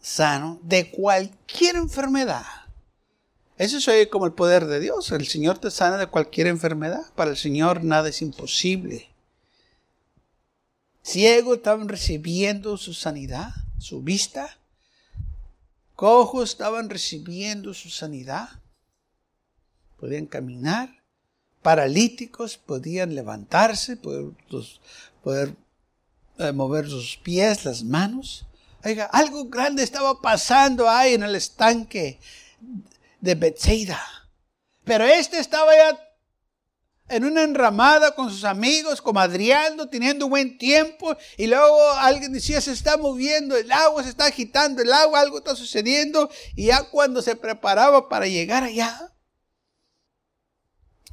sano 0.00 0.60
de 0.62 0.90
cualquier 0.90 1.76
enfermedad. 1.76 2.44
Eso 3.56 3.78
es 3.90 4.08
como 4.08 4.26
el 4.26 4.32
poder 4.32 4.66
de 4.66 4.78
Dios. 4.78 5.10
El 5.10 5.26
Señor 5.26 5.58
te 5.58 5.70
sana 5.70 5.96
de 5.96 6.06
cualquier 6.06 6.46
enfermedad. 6.46 7.12
Para 7.16 7.30
el 7.32 7.36
Señor 7.36 7.82
nada 7.82 8.08
es 8.08 8.22
imposible. 8.22 9.08
Ciegos 11.02 11.56
estaban 11.56 11.88
recibiendo 11.88 12.76
su 12.76 12.94
sanidad, 12.94 13.50
su 13.78 14.02
vista. 14.02 14.58
Cojos 15.94 16.50
estaban 16.50 16.88
recibiendo 16.88 17.74
su 17.74 17.90
sanidad. 17.90 18.48
Podían 19.98 20.26
caminar. 20.26 21.02
Paralíticos 21.62 22.56
podían 22.56 23.14
levantarse, 23.14 23.96
poder, 23.96 25.54
eh, 26.38 26.52
mover 26.52 26.88
sus 26.88 27.16
pies, 27.16 27.64
las 27.64 27.82
manos. 27.82 28.46
Oiga, 28.84 29.06
algo 29.06 29.46
grande 29.46 29.82
estaba 29.82 30.20
pasando 30.20 30.88
ahí 30.88 31.14
en 31.14 31.24
el 31.24 31.34
estanque 31.34 32.20
de 33.20 33.34
Bethsaida. 33.34 34.00
Pero 34.84 35.04
este 35.04 35.38
estaba 35.38 35.74
ya 35.74 35.98
en 37.08 37.24
una 37.24 37.42
enramada 37.42 38.14
con 38.14 38.30
sus 38.30 38.44
amigos, 38.44 39.00
comadreando, 39.00 39.88
teniendo 39.88 40.28
buen 40.28 40.58
tiempo, 40.58 41.16
y 41.36 41.46
luego 41.46 41.92
alguien 41.92 42.32
decía, 42.32 42.60
se 42.60 42.72
está 42.72 42.96
moviendo, 42.96 43.56
el 43.56 43.72
agua 43.72 44.02
se 44.02 44.10
está 44.10 44.26
agitando, 44.26 44.82
el 44.82 44.92
agua, 44.92 45.20
algo 45.20 45.38
está 45.38 45.56
sucediendo, 45.56 46.30
y 46.54 46.66
ya 46.66 46.84
cuando 46.84 47.22
se 47.22 47.34
preparaba 47.34 48.08
para 48.08 48.26
llegar 48.26 48.62
allá, 48.62 49.12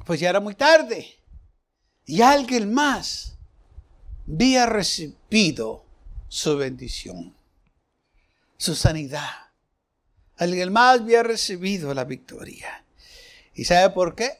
pues 0.06 0.20
ya 0.20 0.30
era 0.30 0.40
muy 0.40 0.54
tarde. 0.54 1.18
Y 2.06 2.22
alguien 2.22 2.72
más 2.72 3.36
había 4.26 4.64
recibido 4.64 5.84
su 6.28 6.56
bendición, 6.56 7.34
su 8.56 8.76
sanidad. 8.76 9.50
Alguien 10.36 10.72
más 10.72 11.00
había 11.00 11.24
recibido 11.24 11.92
la 11.92 12.04
victoria. 12.04 12.84
¿Y 13.54 13.64
sabe 13.64 13.92
por 13.92 14.14
qué? 14.14 14.38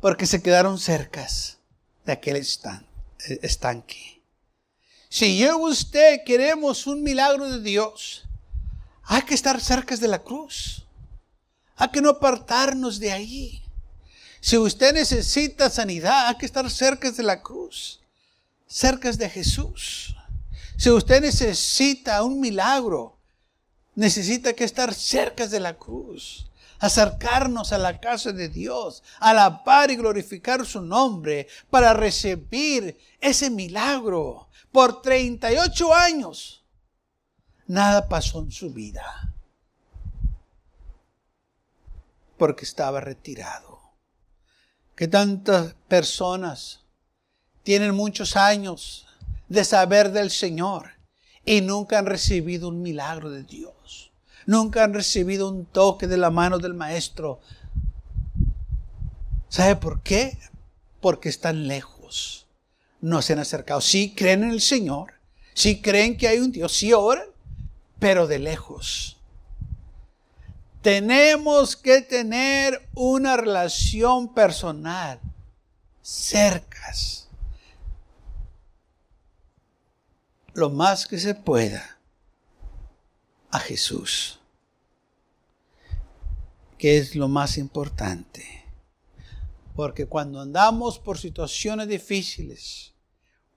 Porque 0.00 0.26
se 0.26 0.42
quedaron 0.42 0.78
cercas 0.78 1.58
de 2.04 2.12
aquel 2.12 2.36
estanque. 2.36 4.22
Si 5.08 5.38
yo 5.38 5.66
y 5.66 5.70
usted 5.70 6.24
queremos 6.26 6.86
un 6.86 7.02
milagro 7.02 7.50
de 7.50 7.62
Dios, 7.62 8.24
hay 9.04 9.22
que 9.22 9.34
estar 9.34 9.60
cerca 9.60 9.96
de 9.96 10.08
la 10.08 10.22
cruz. 10.22 10.86
Hay 11.76 11.88
que 11.88 12.02
no 12.02 12.10
apartarnos 12.10 13.00
de 13.00 13.12
ahí. 13.12 13.62
Si 14.40 14.56
usted 14.56 14.94
necesita 14.94 15.68
sanidad, 15.70 16.28
hay 16.28 16.36
que 16.36 16.46
estar 16.46 16.68
cerca 16.70 17.10
de 17.10 17.22
la 17.22 17.42
cruz 17.42 18.00
cerca 18.70 19.10
de 19.10 19.28
Jesús. 19.28 20.14
Si 20.76 20.88
usted 20.90 21.20
necesita 21.20 22.22
un 22.22 22.40
milagro, 22.40 23.18
necesita 23.96 24.54
que 24.54 24.64
estar 24.64 24.94
cerca 24.94 25.46
de 25.46 25.60
la 25.60 25.76
cruz, 25.76 26.48
acercarnos 26.78 27.72
a 27.72 27.78
la 27.78 28.00
casa 28.00 28.32
de 28.32 28.48
Dios, 28.48 29.02
alabar 29.18 29.90
y 29.90 29.96
glorificar 29.96 30.64
su 30.64 30.80
nombre 30.80 31.48
para 31.68 31.92
recibir 31.92 32.96
ese 33.20 33.50
milagro. 33.50 34.48
Por 34.72 35.02
38 35.02 35.92
años, 35.92 36.64
nada 37.66 38.08
pasó 38.08 38.40
en 38.40 38.52
su 38.52 38.70
vida, 38.70 39.34
porque 42.38 42.64
estaba 42.64 43.00
retirado. 43.00 43.69
Que 45.00 45.08
tantas 45.08 45.76
personas 45.88 46.80
tienen 47.62 47.94
muchos 47.94 48.36
años 48.36 49.06
de 49.48 49.64
saber 49.64 50.12
del 50.12 50.30
Señor 50.30 50.90
y 51.42 51.62
nunca 51.62 51.98
han 51.98 52.04
recibido 52.04 52.68
un 52.68 52.82
milagro 52.82 53.30
de 53.30 53.42
Dios. 53.42 54.12
Nunca 54.44 54.84
han 54.84 54.92
recibido 54.92 55.48
un 55.48 55.64
toque 55.64 56.06
de 56.06 56.18
la 56.18 56.28
mano 56.28 56.58
del 56.58 56.74
Maestro. 56.74 57.40
¿Sabe 59.48 59.76
por 59.76 60.02
qué? 60.02 60.36
Porque 61.00 61.30
están 61.30 61.66
lejos. 61.66 62.46
No 63.00 63.22
se 63.22 63.32
han 63.32 63.38
acercado. 63.38 63.80
Sí 63.80 64.14
creen 64.14 64.44
en 64.44 64.50
el 64.50 64.60
Señor. 64.60 65.14
Sí 65.54 65.80
creen 65.80 66.18
que 66.18 66.28
hay 66.28 66.40
un 66.40 66.52
Dios. 66.52 66.72
Sí 66.72 66.92
oran, 66.92 67.28
pero 67.98 68.26
de 68.26 68.38
lejos. 68.38 69.18
Tenemos 70.82 71.76
que 71.76 72.00
tener 72.00 72.88
una 72.94 73.36
relación 73.36 74.32
personal 74.32 75.20
cercas 76.00 77.28
lo 80.54 80.70
más 80.70 81.06
que 81.06 81.18
se 81.18 81.34
pueda 81.34 81.98
a 83.50 83.58
Jesús, 83.58 84.40
que 86.78 86.98
es 86.98 87.14
lo 87.14 87.28
más 87.28 87.58
importante. 87.58 88.64
Porque 89.74 90.06
cuando 90.06 90.40
andamos 90.40 90.98
por 90.98 91.18
situaciones 91.18 91.88
difíciles, 91.88 92.92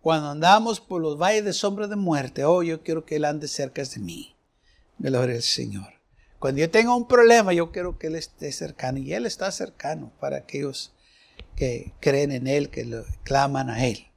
cuando 0.01 0.29
andamos 0.29 0.79
por 0.79 1.01
los 1.01 1.17
valles 1.17 1.45
de 1.45 1.53
sombra 1.53 1.87
de 1.87 1.95
muerte, 1.95 2.45
oh, 2.45 2.63
yo 2.63 2.83
quiero 2.83 3.05
que 3.05 3.17
Él 3.17 3.25
ande 3.25 3.47
cerca 3.47 3.83
de 3.83 3.99
mí. 3.99 4.35
Gloria 4.97 5.35
al 5.35 5.43
Señor. 5.43 6.02
Cuando 6.43 6.59
yo 6.59 6.69
tenga 6.69 6.93
un 6.93 7.07
problema, 7.07 7.53
yo 7.53 7.71
quiero 7.71 7.97
que 7.97 8.07
Él 8.07 8.15
esté 8.15 8.51
cercano. 8.51 8.97
Y 8.97 9.13
Él 9.13 9.25
está 9.25 9.49
cercano 9.49 10.11
para 10.19 10.35
aquellos 10.35 10.91
que 11.55 11.93
creen 12.01 12.33
en 12.33 12.47
Él, 12.47 12.69
que 12.69 12.83
lo 12.83 13.05
claman 13.23 13.69
a 13.69 13.85
Él. 13.85 14.07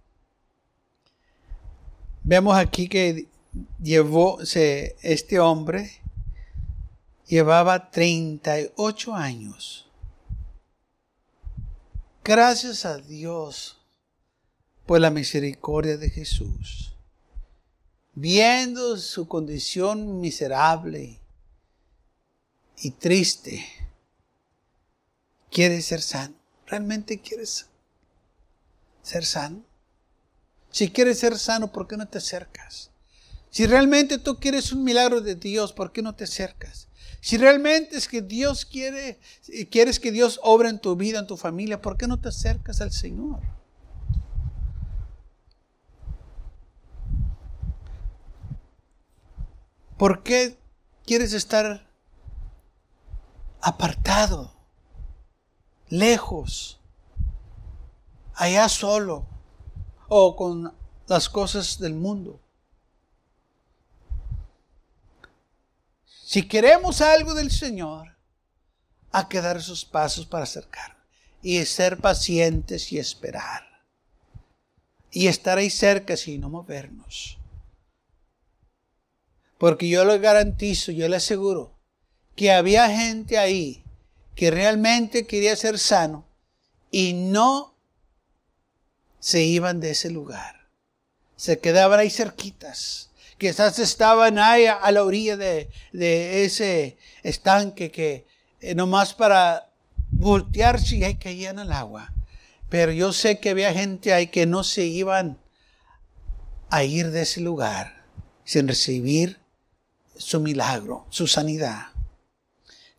Vemos 2.24 2.56
aquí 2.56 2.88
que 2.88 3.28
llevó, 3.80 4.40
este 4.40 5.38
hombre 5.38 6.00
llevaba 7.28 7.92
38 7.92 9.14
años. 9.14 9.88
Gracias 12.24 12.84
a 12.84 12.98
Dios 12.98 13.78
por 14.84 15.00
la 15.00 15.10
misericordia 15.10 15.96
de 15.96 16.10
Jesús. 16.10 16.92
Viendo 18.14 18.96
su 18.96 19.28
condición 19.28 20.20
miserable 20.20 21.20
y 22.78 22.90
triste, 22.92 23.66
quiere 25.50 25.80
ser 25.82 26.02
sano. 26.02 26.34
¿Realmente 26.66 27.20
quieres 27.20 27.66
ser 29.02 29.24
sano? 29.24 29.64
Si 30.70 30.90
quieres 30.90 31.18
ser 31.18 31.38
sano, 31.38 31.72
¿por 31.72 31.86
qué 31.86 31.96
no 31.96 32.08
te 32.08 32.18
acercas? 32.18 32.90
Si 33.50 33.66
realmente 33.66 34.18
tú 34.18 34.38
quieres 34.38 34.72
un 34.72 34.84
milagro 34.84 35.20
de 35.22 35.34
Dios, 35.34 35.72
¿por 35.72 35.92
qué 35.92 36.02
no 36.02 36.14
te 36.14 36.24
acercas? 36.24 36.88
Si 37.20 37.38
realmente 37.38 37.96
es 37.96 38.08
que 38.08 38.20
Dios 38.20 38.66
quiere, 38.66 39.18
quieres 39.70 39.98
que 39.98 40.12
Dios 40.12 40.38
obra 40.42 40.68
en 40.68 40.78
tu 40.78 40.94
vida, 40.96 41.20
en 41.20 41.26
tu 41.26 41.36
familia, 41.36 41.80
¿por 41.80 41.96
qué 41.96 42.06
no 42.06 42.20
te 42.20 42.28
acercas 42.28 42.80
al 42.80 42.92
Señor? 42.92 43.40
¿Por 49.96 50.22
qué 50.22 50.58
quieres 51.06 51.32
estar 51.32 51.85
apartado, 53.66 54.52
lejos, 55.88 56.78
allá 58.36 58.68
solo 58.68 59.26
o 60.06 60.36
con 60.36 60.72
las 61.08 61.28
cosas 61.28 61.80
del 61.80 61.94
mundo? 61.94 62.40
Si 66.04 66.46
queremos 66.46 67.00
algo 67.00 67.34
del 67.34 67.50
Señor, 67.50 68.16
hay 69.10 69.24
que 69.24 69.40
dar 69.40 69.56
esos 69.56 69.84
pasos 69.84 70.26
para 70.26 70.44
acercar 70.44 70.96
y 71.42 71.64
ser 71.64 71.98
pacientes 71.98 72.92
y 72.92 72.98
esperar. 72.98 73.66
Y 75.10 75.26
estar 75.26 75.58
ahí 75.58 75.70
cerca 75.70 76.16
sin 76.16 76.42
no 76.42 76.50
movernos. 76.50 77.38
Porque 79.58 79.88
yo 79.88 80.04
le 80.04 80.18
garantizo, 80.18 80.92
yo 80.92 81.08
le 81.08 81.16
aseguro, 81.16 81.75
que 82.36 82.52
había 82.52 82.88
gente 82.88 83.38
ahí 83.38 83.82
que 84.34 84.50
realmente 84.50 85.26
quería 85.26 85.56
ser 85.56 85.78
sano 85.78 86.26
y 86.90 87.14
no 87.14 87.74
se 89.18 89.42
iban 89.42 89.80
de 89.80 89.90
ese 89.90 90.10
lugar. 90.10 90.68
Se 91.36 91.58
quedaban 91.58 91.98
ahí 91.98 92.10
cerquitas 92.10 93.06
Quizás 93.38 93.78
estaban 93.78 94.38
ahí 94.38 94.64
a 94.66 94.90
la 94.90 95.04
orilla 95.04 95.36
de, 95.36 95.68
ese 95.92 96.96
estanque 97.22 97.90
que 97.90 98.26
eh, 98.60 98.74
nomás 98.74 99.12
para 99.12 99.70
voltearse 100.10 100.96
y 100.96 101.04
ahí 101.04 101.16
caían 101.16 101.58
al 101.58 101.72
agua. 101.72 102.14
Pero 102.70 102.92
yo 102.92 103.12
sé 103.12 103.38
que 103.38 103.50
había 103.50 103.74
gente 103.74 104.14
ahí 104.14 104.28
que 104.28 104.46
no 104.46 104.64
se 104.64 104.84
iban 104.84 105.38
a 106.70 106.82
ir 106.82 107.10
de 107.10 107.22
ese 107.22 107.40
lugar 107.42 108.04
sin 108.44 108.68
recibir 108.68 109.38
su 110.16 110.40
milagro, 110.40 111.06
su 111.10 111.26
sanidad. 111.26 111.88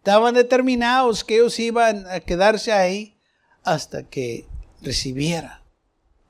Estaban 0.07 0.35
determinados 0.35 1.25
que 1.25 1.35
ellos 1.35 1.59
iban 1.59 2.09
a 2.09 2.21
quedarse 2.21 2.71
ahí 2.71 3.19
hasta 3.65 4.03
que 4.03 4.47
recibiera 4.81 5.65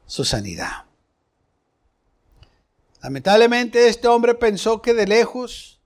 su 0.07 0.25
sanidad. 0.25 0.85
Lamentablemente 3.03 3.87
este 3.87 4.07
hombre 4.07 4.33
pensó 4.33 4.81
que 4.81 4.95
de 4.95 5.05
lejos 5.05 5.79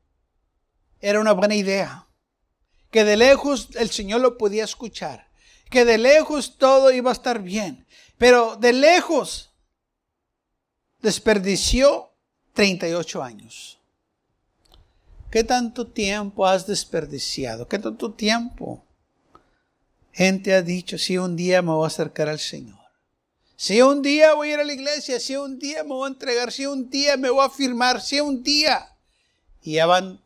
era 1.01 1.19
una 1.19 1.34
buena 1.34 1.54
idea, 1.54 2.08
que 2.91 3.04
de 3.04 3.17
lejos 3.17 3.67
el 3.75 3.89
Señor 3.89 4.21
lo 4.21 4.38
podía 4.38 4.63
escuchar, 4.63 5.27
que 5.69 5.84
de 5.84 5.97
lejos 5.97 6.58
todo 6.58 6.93
iba 6.93 7.10
a 7.10 7.13
estar 7.13 7.41
bien, 7.41 7.86
pero 8.17 8.56
de 8.56 8.71
lejos 8.71 9.51
desperdició 11.01 12.13
38 12.54 13.21
años. 13.21 13.81
¿Qué 15.32 15.46
tanto 15.46 15.88
tiempo 15.88 16.46
has 16.46 16.67
desperdiciado? 16.67 17.67
¿Qué 17.67 17.80
tanto 17.80 18.12
tiempo? 18.12 18.84
Gente 20.12 20.54
ha 20.54 20.62
dicho, 20.62 20.98
si 20.98 21.17
un 21.17 21.38
día 21.38 21.62
me 21.62 21.72
voy 21.72 21.86
a 21.86 21.88
acercar 21.88 22.28
al 22.28 22.39
Señor. 22.39 22.78
Si 23.56 23.82
un 23.82 24.02
día 24.02 24.34
voy 24.34 24.50
a 24.50 24.54
ir 24.56 24.60
a 24.60 24.65
la 24.65 24.74
iglesia, 24.74 25.22
si 25.22 25.38
un 25.38 25.58
día 25.58 25.84
me 25.84 25.91
voy 25.91 26.10
a 26.10 26.12
entregar, 26.12 26.52
si 26.52 26.65
un 26.65 26.89
día 26.89 27.15
me 27.15 27.30
voy 27.30 27.46
a 27.46 27.50
firmar, 27.50 28.02
si 28.02 28.20
un 28.20 28.44
día. 28.44 28.98
Y 29.62 29.74
ya 29.74 29.86
van 29.86 30.20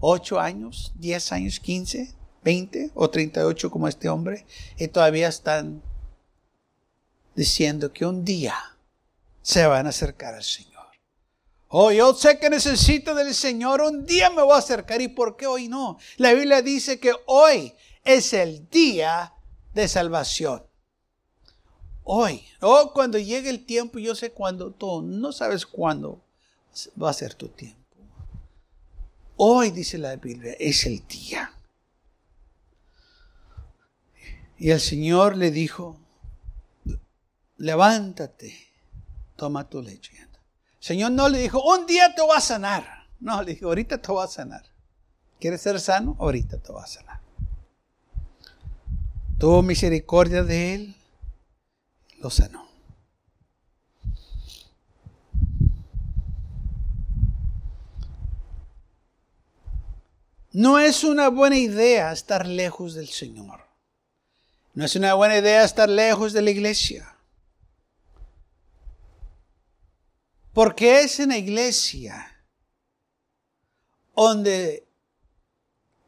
8 0.00 0.38
años, 0.38 0.92
10 0.96 1.32
años, 1.32 1.58
15, 1.58 2.14
20 2.44 2.90
o 2.92 3.08
38 3.08 3.70
como 3.70 3.88
este 3.88 4.10
hombre, 4.10 4.44
y 4.76 4.88
todavía 4.88 5.28
están 5.28 5.82
diciendo 7.34 7.90
que 7.92 8.04
un 8.04 8.24
día 8.24 8.54
se 9.40 9.66
van 9.66 9.86
a 9.86 9.90
acercar 9.90 10.34
al 10.34 10.44
Señor. 10.44 10.75
Oh, 11.68 11.90
yo 11.90 12.14
sé 12.14 12.38
que 12.38 12.48
necesito 12.48 13.14
del 13.14 13.34
Señor, 13.34 13.80
un 13.82 14.06
día 14.06 14.30
me 14.30 14.42
voy 14.42 14.54
a 14.54 14.58
acercar. 14.58 15.00
¿Y 15.00 15.08
por 15.08 15.36
qué 15.36 15.46
hoy 15.46 15.68
no? 15.68 15.98
La 16.16 16.32
Biblia 16.32 16.62
dice 16.62 17.00
que 17.00 17.12
hoy 17.26 17.74
es 18.04 18.32
el 18.32 18.68
día 18.70 19.32
de 19.74 19.88
salvación 19.88 20.62
hoy. 22.06 22.42
Oh, 22.60 22.92
cuando 22.94 23.18
llegue 23.18 23.50
el 23.50 23.66
tiempo, 23.66 23.98
yo 23.98 24.14
sé 24.14 24.30
cuándo, 24.30 24.70
tú 24.70 25.02
no 25.02 25.32
sabes 25.32 25.66
cuándo 25.66 26.24
va 27.00 27.10
a 27.10 27.12
ser 27.12 27.34
tu 27.34 27.48
tiempo. 27.48 27.82
Hoy, 29.36 29.70
dice 29.70 29.98
la 29.98 30.16
Biblia, 30.16 30.54
es 30.58 30.86
el 30.86 31.06
día. 31.06 31.52
Y 34.56 34.70
el 34.70 34.80
Señor 34.80 35.36
le 35.36 35.50
dijo, 35.50 35.98
levántate, 37.58 38.56
toma 39.34 39.68
tu 39.68 39.82
leche. 39.82 40.12
Señor 40.86 41.10
no 41.10 41.28
le 41.28 41.38
dijo, 41.38 41.60
un 41.64 41.84
día 41.84 42.14
te 42.14 42.22
va 42.24 42.36
a 42.36 42.40
sanar. 42.40 43.08
No, 43.18 43.42
le 43.42 43.54
dijo, 43.54 43.66
ahorita 43.66 44.00
te 44.00 44.12
va 44.12 44.22
a 44.22 44.28
sanar. 44.28 44.62
¿Quieres 45.40 45.60
ser 45.60 45.80
sano? 45.80 46.14
Ahorita 46.20 46.58
te 46.58 46.72
va 46.72 46.84
a 46.84 46.86
sanar. 46.86 47.20
Tuvo 49.36 49.64
misericordia 49.64 50.44
de 50.44 50.74
él 50.74 50.96
lo 52.20 52.30
sanó. 52.30 52.68
No 60.52 60.78
es 60.78 61.02
una 61.02 61.30
buena 61.30 61.58
idea 61.58 62.12
estar 62.12 62.46
lejos 62.46 62.94
del 62.94 63.08
Señor. 63.08 63.66
No 64.72 64.84
es 64.84 64.94
una 64.94 65.14
buena 65.14 65.36
idea 65.36 65.64
estar 65.64 65.88
lejos 65.88 66.32
de 66.32 66.42
la 66.42 66.50
iglesia. 66.52 67.15
Porque 70.56 71.02
es 71.02 71.20
en 71.20 71.28
la 71.28 71.36
iglesia 71.36 72.34
donde 74.16 74.88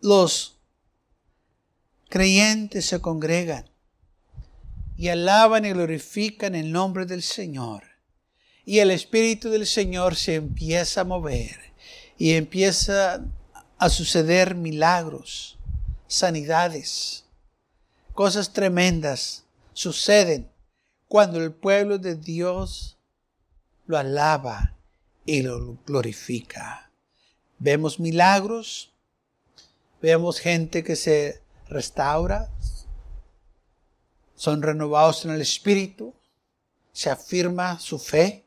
los 0.01 0.57
creyentes 2.09 2.87
se 2.87 2.99
congregan 2.99 3.69
y 4.97 5.09
alaban 5.09 5.67
y 5.67 5.73
glorifican 5.73 6.55
el 6.55 6.73
nombre 6.73 7.05
del 7.05 7.23
Señor. 7.23 7.83
Y 8.65 8.79
el 8.79 8.91
Espíritu 8.91 9.51
del 9.51 9.67
Señor 9.67 10.17
se 10.17 10.37
empieza 10.37 11.03
a 11.03 11.05
mover 11.05 11.59
y 12.17 12.33
empieza 12.33 13.23
a 13.77 13.91
suceder 13.91 14.55
milagros, 14.55 15.59
sanidades, 16.07 17.27
cosas 18.15 18.55
tremendas 18.55 19.45
suceden 19.75 20.51
cuando 21.07 21.39
el 21.39 21.53
pueblo 21.53 21.99
de 21.99 22.15
Dios 22.15 22.98
lo 23.89 23.97
alaba 23.97 24.77
y 25.25 25.43
lo 25.43 25.79
glorifica. 25.85 26.93
Vemos 27.59 27.99
milagros, 27.99 28.93
vemos 30.01 30.39
gente 30.39 30.85
que 30.85 30.95
se 30.95 31.43
restaura, 31.69 32.51
son 34.37 34.63
renovados 34.63 35.25
en 35.25 35.33
el 35.33 35.41
Espíritu, 35.41 36.15
se 36.93 37.11
afirma 37.11 37.81
su 37.81 37.99
fe. 37.99 38.45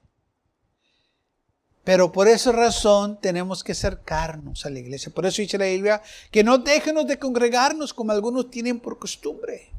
Pero 1.83 2.11
por 2.11 2.27
esa 2.27 2.51
razón 2.51 3.19
tenemos 3.19 3.63
que 3.63 3.71
acercarnos 3.71 4.65
a 4.65 4.69
la 4.69 4.79
iglesia. 4.79 5.11
Por 5.11 5.25
eso 5.25 5.41
dice 5.41 5.57
la 5.57 5.65
Biblia 5.65 6.03
que 6.29 6.43
no 6.43 6.59
déjenos 6.59 7.07
de 7.07 7.17
congregarnos 7.17 7.93
como 7.95 8.11
algunos 8.11 8.51
tienen 8.51 8.79
por 8.79 8.99
costumbre. 8.99 9.71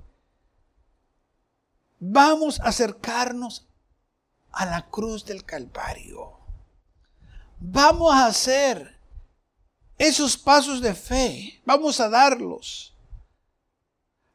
Vamos 2.00 2.58
a 2.58 2.64
acercarnos 2.64 3.68
a 4.52 4.66
la 4.66 4.88
cruz 4.88 5.24
del 5.24 5.44
Calvario. 5.44 6.38
Vamos 7.58 8.12
a 8.12 8.26
hacer 8.26 8.98
esos 9.98 10.36
pasos 10.36 10.80
de 10.80 10.94
fe. 10.94 11.60
Vamos 11.64 12.00
a 12.00 12.08
darlos. 12.08 12.94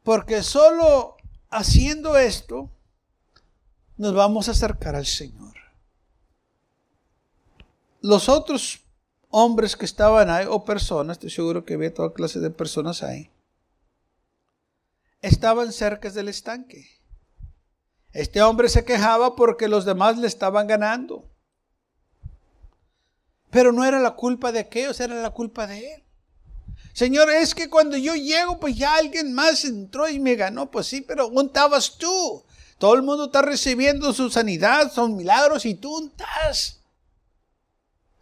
Porque 0.04 0.42
solo 0.44 1.18
haciendo 1.50 2.18
esto, 2.18 2.70
nos 3.98 4.14
vamos 4.14 4.48
a 4.48 4.52
acercar 4.52 4.96
al 4.96 5.06
Señor. 5.06 5.56
los 8.02 8.30
otros 8.30 8.82
hombres 9.30 9.76
que 9.76 9.86
estaban 9.86 10.30
ahí, 10.30 10.46
o 10.50 10.64
personas, 10.64 11.16
estoy 11.18 11.30
seguro 11.30 11.66
que 11.66 11.74
había 11.74 11.94
toda 11.94 12.14
clase 12.14 12.40
de 12.40 12.50
personas 12.50 13.04
ahí, 13.04 13.30
estaban 15.22 15.74
cerca 15.74 16.10
del 16.10 16.30
estanque. 16.30 16.97
Este 18.18 18.42
hombre 18.42 18.68
se 18.68 18.84
quejaba 18.84 19.36
porque 19.36 19.68
los 19.68 19.86
demás 19.86 20.18
le 20.18 20.26
estaban 20.26 20.66
ganando. 20.66 21.30
Pero 23.52 23.72
no 23.72 23.86
era 23.86 24.00
la 24.00 24.16
culpa 24.16 24.52
de 24.52 24.58
aquellos, 24.58 25.00
era 25.00 25.14
la 25.22 25.30
culpa 25.30 25.68
de 25.68 25.94
él. 25.94 26.04
Señor, 26.94 27.30
es 27.30 27.54
que 27.54 27.70
cuando 27.70 27.96
yo 27.96 28.16
llego, 28.16 28.60
pues 28.60 28.76
ya 28.76 28.96
alguien 28.96 29.34
más 29.36 29.66
entró 29.66 30.10
y 30.10 30.18
me 30.18 30.34
ganó. 30.34 30.72
Pues 30.72 30.88
sí, 30.88 31.02
pero 31.02 31.30
¿dónde 31.30 31.52
estabas 31.52 31.96
tú? 32.00 32.44
Todo 32.80 32.96
el 32.96 33.04
mundo 33.04 33.26
está 33.26 33.44
recibiendo 33.44 34.12
su 34.14 34.32
sanidad, 34.32 34.92
son 34.92 35.16
milagros, 35.16 35.64
y 35.68 35.76
tú 35.76 36.08
estás. 36.08 36.80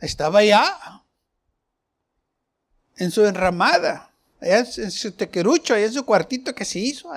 Estaba 0.01 0.39
allá, 0.39 1.03
en 2.97 3.11
su 3.11 3.25
enramada, 3.25 4.11
allá 4.41 4.59
en 4.59 4.91
su 4.91 5.13
tequerucho, 5.13 5.73
allá 5.73 5.85
en 5.85 5.93
su 5.93 6.03
cuartito 6.05 6.53
que 6.53 6.65
se 6.65 6.79
hizo. 6.79 7.13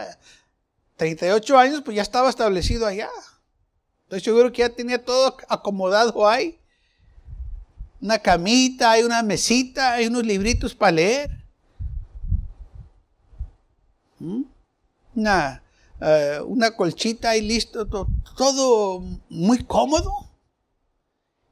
38 0.98 1.58
años, 1.58 1.82
pues 1.82 1.96
ya 1.96 2.02
estaba 2.02 2.28
establecido 2.28 2.86
allá. 2.86 3.08
Estoy 4.02 4.20
seguro 4.20 4.52
que 4.52 4.58
ya 4.58 4.68
tenía 4.68 5.02
todo 5.02 5.36
acomodado 5.48 6.28
ahí 6.28 6.58
una 8.00 8.18
camita, 8.18 8.92
hay 8.92 9.02
una 9.02 9.22
mesita, 9.22 9.94
hay 9.94 10.06
unos 10.06 10.24
libritos 10.24 10.74
para 10.74 10.92
leer. 10.92 11.44
¿Mm? 14.18 14.42
Una, 15.14 15.62
eh, 16.00 16.40
una 16.46 16.70
colchita 16.76 17.30
ahí 17.30 17.42
listo, 17.42 17.86
todo, 17.86 19.00
muy 19.28 19.64
cómodo. 19.64 20.12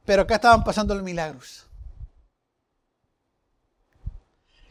Pero 0.05 0.21
acá 0.21 0.35
estaban 0.35 0.63
pasando 0.63 0.95
los 0.95 1.03
milagros. 1.03 1.65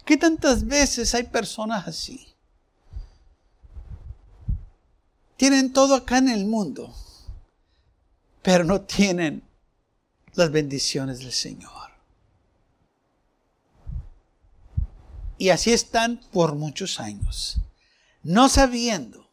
¿Qué 0.05 0.17
tantas 0.17 0.65
veces 0.65 1.15
hay 1.15 1.25
personas 1.25 1.87
así? 1.87 2.36
Tienen 5.37 5.73
todo 5.73 5.95
acá 5.95 6.19
en 6.19 6.29
el 6.29 6.47
mundo, 6.47 6.95
pero 8.43 8.65
no 8.65 8.81
tienen 8.83 9.43
las 10.35 10.51
bendiciones 10.51 11.19
del 11.19 11.33
Señor. 11.33 11.73
Y 15.39 15.51
así 15.51 15.73
están 15.73 16.21
por 16.33 16.55
muchos 16.55 16.99
años, 16.99 17.59
no 18.23 18.49
sabiendo 18.49 19.27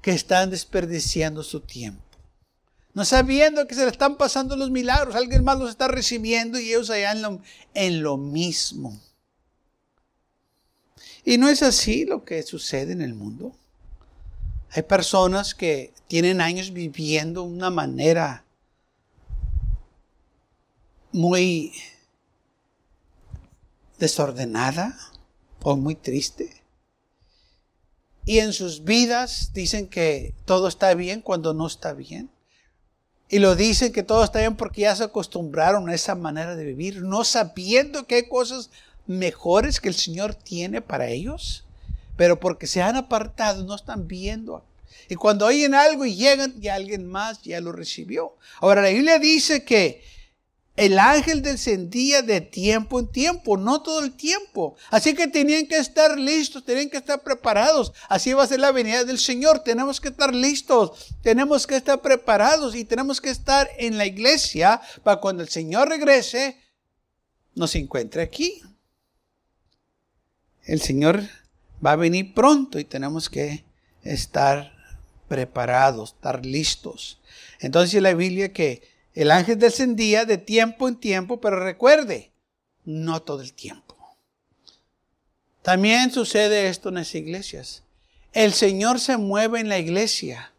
que 0.00 0.12
están 0.12 0.50
desperdiciando 0.50 1.42
su 1.42 1.60
tiempo. 1.60 2.02
No 2.92 3.04
sabiendo 3.04 3.66
que 3.68 3.74
se 3.74 3.84
le 3.84 3.90
están 3.90 4.16
pasando 4.16 4.56
los 4.56 4.70
milagros, 4.70 5.14
alguien 5.14 5.44
más 5.44 5.58
los 5.58 5.70
está 5.70 5.86
recibiendo 5.86 6.58
y 6.58 6.70
ellos 6.70 6.90
allá 6.90 7.12
en 7.12 7.22
lo, 7.22 7.40
en 7.74 8.02
lo 8.02 8.16
mismo. 8.16 9.00
Y 11.24 11.38
no 11.38 11.48
es 11.48 11.62
así 11.62 12.04
lo 12.04 12.24
que 12.24 12.42
sucede 12.42 12.92
en 12.92 13.02
el 13.02 13.14
mundo. 13.14 13.54
Hay 14.72 14.82
personas 14.82 15.54
que 15.54 15.92
tienen 16.06 16.40
años 16.40 16.72
viviendo 16.72 17.42
una 17.42 17.70
manera 17.70 18.44
muy 21.12 21.72
desordenada 23.98 24.96
o 25.62 25.76
muy 25.76 25.94
triste. 25.94 26.62
Y 28.24 28.38
en 28.38 28.52
sus 28.52 28.84
vidas 28.84 29.52
dicen 29.52 29.88
que 29.88 30.34
todo 30.44 30.68
está 30.68 30.94
bien 30.94 31.20
cuando 31.20 31.52
no 31.52 31.66
está 31.66 31.92
bien. 31.92 32.30
Y 33.28 33.38
lo 33.38 33.56
dicen 33.56 33.92
que 33.92 34.02
todo 34.02 34.24
está 34.24 34.40
bien 34.40 34.56
porque 34.56 34.82
ya 34.82 34.94
se 34.94 35.04
acostumbraron 35.04 35.88
a 35.88 35.94
esa 35.94 36.14
manera 36.14 36.56
de 36.56 36.64
vivir, 36.64 37.02
no 37.02 37.24
sabiendo 37.24 38.06
que 38.06 38.16
hay 38.16 38.28
cosas 38.28 38.70
mejores 39.06 39.80
que 39.80 39.88
el 39.88 39.94
Señor 39.94 40.34
tiene 40.34 40.80
para 40.82 41.08
ellos, 41.08 41.64
pero 42.20 42.38
porque 42.38 42.66
se 42.66 42.82
han 42.82 42.96
apartado, 42.96 43.64
no 43.64 43.74
están 43.74 44.06
viendo. 44.06 44.62
Y 45.08 45.14
cuando 45.14 45.46
oyen 45.46 45.74
algo 45.74 46.04
y 46.04 46.16
llegan, 46.16 46.52
y 46.60 46.68
alguien 46.68 47.06
más 47.06 47.40
ya 47.40 47.62
lo 47.62 47.72
recibió. 47.72 48.36
Ahora 48.60 48.82
la 48.82 48.90
Biblia 48.90 49.18
dice 49.18 49.64
que 49.64 50.04
el 50.76 50.98
ángel 50.98 51.40
descendía 51.40 52.20
de 52.20 52.42
tiempo 52.42 53.00
en 53.00 53.06
tiempo, 53.10 53.56
no 53.56 53.80
todo 53.80 54.04
el 54.04 54.12
tiempo. 54.12 54.76
Así 54.90 55.14
que 55.14 55.28
tenían 55.28 55.66
que 55.66 55.78
estar 55.78 56.18
listos, 56.18 56.62
tenían 56.62 56.90
que 56.90 56.98
estar 56.98 57.22
preparados. 57.22 57.94
Así 58.10 58.34
va 58.34 58.42
a 58.42 58.48
ser 58.48 58.60
la 58.60 58.70
venida 58.70 59.04
del 59.04 59.18
Señor. 59.18 59.60
Tenemos 59.60 59.98
que 59.98 60.08
estar 60.08 60.34
listos, 60.34 61.14
tenemos 61.22 61.66
que 61.66 61.76
estar 61.76 62.02
preparados 62.02 62.74
y 62.74 62.84
tenemos 62.84 63.18
que 63.18 63.30
estar 63.30 63.66
en 63.78 63.96
la 63.96 64.04
iglesia 64.04 64.82
para 65.02 65.22
cuando 65.22 65.42
el 65.42 65.48
Señor 65.48 65.88
regrese, 65.88 66.60
nos 67.54 67.74
encuentre 67.76 68.20
aquí. 68.20 68.60
El 70.64 70.82
Señor 70.82 71.24
va 71.84 71.92
a 71.92 71.96
venir 71.96 72.34
pronto 72.34 72.78
y 72.78 72.84
tenemos 72.84 73.28
que 73.28 73.64
estar 74.02 74.72
preparados, 75.28 76.14
estar 76.14 76.44
listos. 76.44 77.20
Entonces 77.60 78.02
la 78.02 78.14
Biblia 78.14 78.52
que 78.52 78.82
el 79.14 79.30
ángel 79.30 79.58
descendía 79.58 80.24
de 80.24 80.38
tiempo 80.38 80.88
en 80.88 80.96
tiempo, 80.96 81.40
pero 81.40 81.62
recuerde, 81.62 82.32
no 82.84 83.22
todo 83.22 83.42
el 83.42 83.52
tiempo. 83.52 83.96
También 85.62 86.10
sucede 86.10 86.68
esto 86.68 86.88
en 86.88 86.96
las 86.96 87.14
iglesias. 87.14 87.84
El 88.32 88.52
Señor 88.52 89.00
se 89.00 89.16
mueve 89.16 89.60
en 89.60 89.68
la 89.68 89.78
iglesia. 89.78 90.52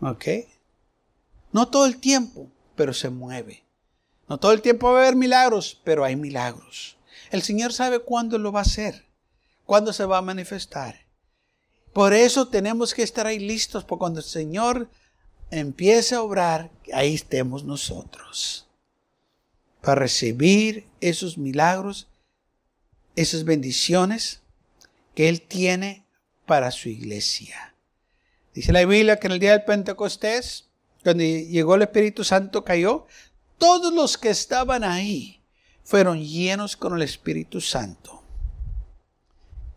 ¿Ok? 0.00 0.26
No 1.52 1.68
todo 1.68 1.86
el 1.86 1.98
tiempo, 1.98 2.50
pero 2.74 2.92
se 2.92 3.10
mueve. 3.10 3.64
No 4.28 4.38
todo 4.38 4.52
el 4.52 4.62
tiempo 4.62 4.90
va 4.90 4.98
a 4.98 5.02
haber 5.02 5.16
milagros, 5.16 5.80
pero 5.84 6.04
hay 6.04 6.16
milagros. 6.16 6.96
El 7.30 7.42
Señor 7.42 7.72
sabe 7.72 8.00
cuándo 8.00 8.38
lo 8.38 8.52
va 8.52 8.60
a 8.60 8.62
hacer, 8.62 9.04
cuándo 9.64 9.92
se 9.92 10.04
va 10.04 10.18
a 10.18 10.22
manifestar. 10.22 11.04
Por 11.92 12.12
eso 12.12 12.48
tenemos 12.48 12.92
que 12.92 13.02
estar 13.02 13.26
ahí 13.26 13.38
listos, 13.38 13.84
porque 13.84 14.00
cuando 14.00 14.20
el 14.20 14.26
Señor 14.26 14.88
empiece 15.50 16.14
a 16.14 16.22
obrar, 16.22 16.70
ahí 16.92 17.14
estemos 17.14 17.64
nosotros. 17.64 18.66
Para 19.80 20.00
recibir 20.00 20.86
esos 21.00 21.38
milagros, 21.38 22.08
esas 23.14 23.44
bendiciones 23.44 24.40
que 25.14 25.28
Él 25.28 25.40
tiene 25.42 26.04
para 26.46 26.70
su 26.70 26.88
iglesia. 26.88 27.74
Dice 28.54 28.72
la 28.72 28.84
Biblia 28.84 29.18
que 29.18 29.28
en 29.28 29.32
el 29.34 29.40
día 29.40 29.52
del 29.52 29.64
Pentecostés, 29.64 30.66
cuando 31.02 31.22
llegó 31.22 31.76
el 31.76 31.82
Espíritu 31.82 32.24
Santo, 32.24 32.64
cayó, 32.64 33.06
todos 33.58 33.92
los 33.92 34.18
que 34.18 34.30
estaban 34.30 34.82
ahí 34.82 35.40
fueron 35.84 36.20
llenos 36.20 36.76
con 36.76 36.94
el 36.96 37.02
Espíritu 37.02 37.60
Santo. 37.60 38.23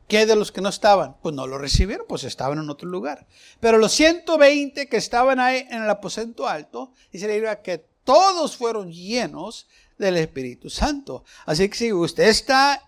¿Qué 0.07 0.25
de 0.25 0.35
los 0.35 0.51
que 0.51 0.61
no 0.61 0.69
estaban? 0.69 1.17
Pues 1.21 1.35
no 1.35 1.47
lo 1.47 1.57
recibieron, 1.57 2.05
pues 2.07 2.23
estaban 2.23 2.59
en 2.59 2.69
otro 2.69 2.87
lugar. 2.87 3.27
Pero 3.59 3.77
los 3.77 3.91
120 3.91 4.87
que 4.87 4.97
estaban 4.97 5.39
ahí 5.39 5.67
en 5.69 5.83
el 5.83 5.89
aposento 5.89 6.47
alto, 6.47 6.93
dice 7.11 7.27
la 7.27 7.33
Biblia 7.33 7.61
que 7.61 7.85
todos 8.05 8.55
fueron 8.55 8.91
llenos 8.91 9.67
del 9.97 10.15
Espíritu 10.15 10.69
Santo. 10.69 11.25
Así 11.45 11.67
que 11.67 11.77
si 11.77 11.91
usted 11.91 12.29
está 12.29 12.81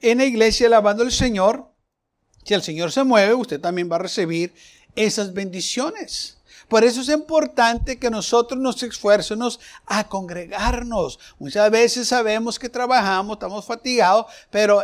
en 0.00 0.18
la 0.18 0.26
iglesia 0.26 0.66
alabando 0.66 1.02
al 1.02 1.12
Señor, 1.12 1.70
si 2.44 2.52
el 2.52 2.62
Señor 2.62 2.92
se 2.92 3.04
mueve, 3.04 3.32
usted 3.32 3.58
también 3.58 3.90
va 3.90 3.96
a 3.96 4.00
recibir 4.00 4.54
esas 4.94 5.32
bendiciones. 5.32 6.36
Por 6.68 6.84
eso 6.84 7.00
es 7.00 7.08
importante 7.08 7.98
que 7.98 8.10
nosotros 8.10 8.60
nos 8.60 8.82
esfuercemos 8.82 9.60
a 9.86 10.08
congregarnos. 10.08 11.18
Muchas 11.38 11.70
veces 11.70 12.08
sabemos 12.08 12.58
que 12.58 12.68
trabajamos, 12.68 13.36
estamos 13.36 13.64
fatigados, 13.64 14.26
pero 14.50 14.82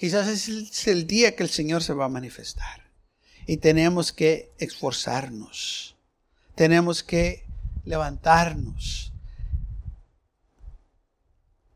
Quizás 0.00 0.28
es 0.28 0.88
el, 0.88 1.06
día 1.06 1.36
que 1.36 1.42
el 1.42 1.50
Señor 1.50 1.82
se 1.82 1.92
va 1.92 2.06
a 2.06 2.08
manifestar. 2.08 2.90
Y 3.46 3.58
tenemos 3.58 4.14
que 4.14 4.50
esforzarnos. 4.56 5.94
Tenemos 6.54 7.02
que 7.02 7.44
levantarnos. 7.84 9.12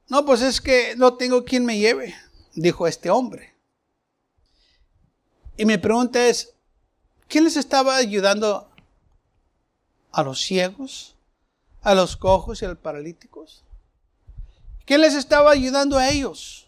No, 0.09 0.25
pues 0.25 0.41
es 0.41 0.63
que 0.63 0.97
no 0.97 1.19
tengo 1.19 1.45
quien 1.45 1.67
me 1.67 1.79
lleve, 1.79 2.15
dijo 2.55 2.87
este 2.87 3.11
hombre. 3.11 3.53
Y 5.59 5.67
mi 5.67 5.77
pregunta 5.77 6.27
es, 6.27 6.55
¿quién 7.29 7.45
les 7.45 7.59
estaba 7.59 7.95
ayudando 7.95 8.71
a 10.13 10.23
los 10.23 10.41
ciegos, 10.41 11.15
a 11.83 11.95
los 11.95 12.17
cojos 12.17 12.63
y 12.63 12.65
a 12.65 12.69
los 12.69 12.79
paralíticos? 12.79 13.65
¿Quién 14.87 15.03
les 15.03 15.13
estaba 15.13 15.51
ayudando 15.51 15.99
a 15.99 16.09
ellos? 16.09 16.64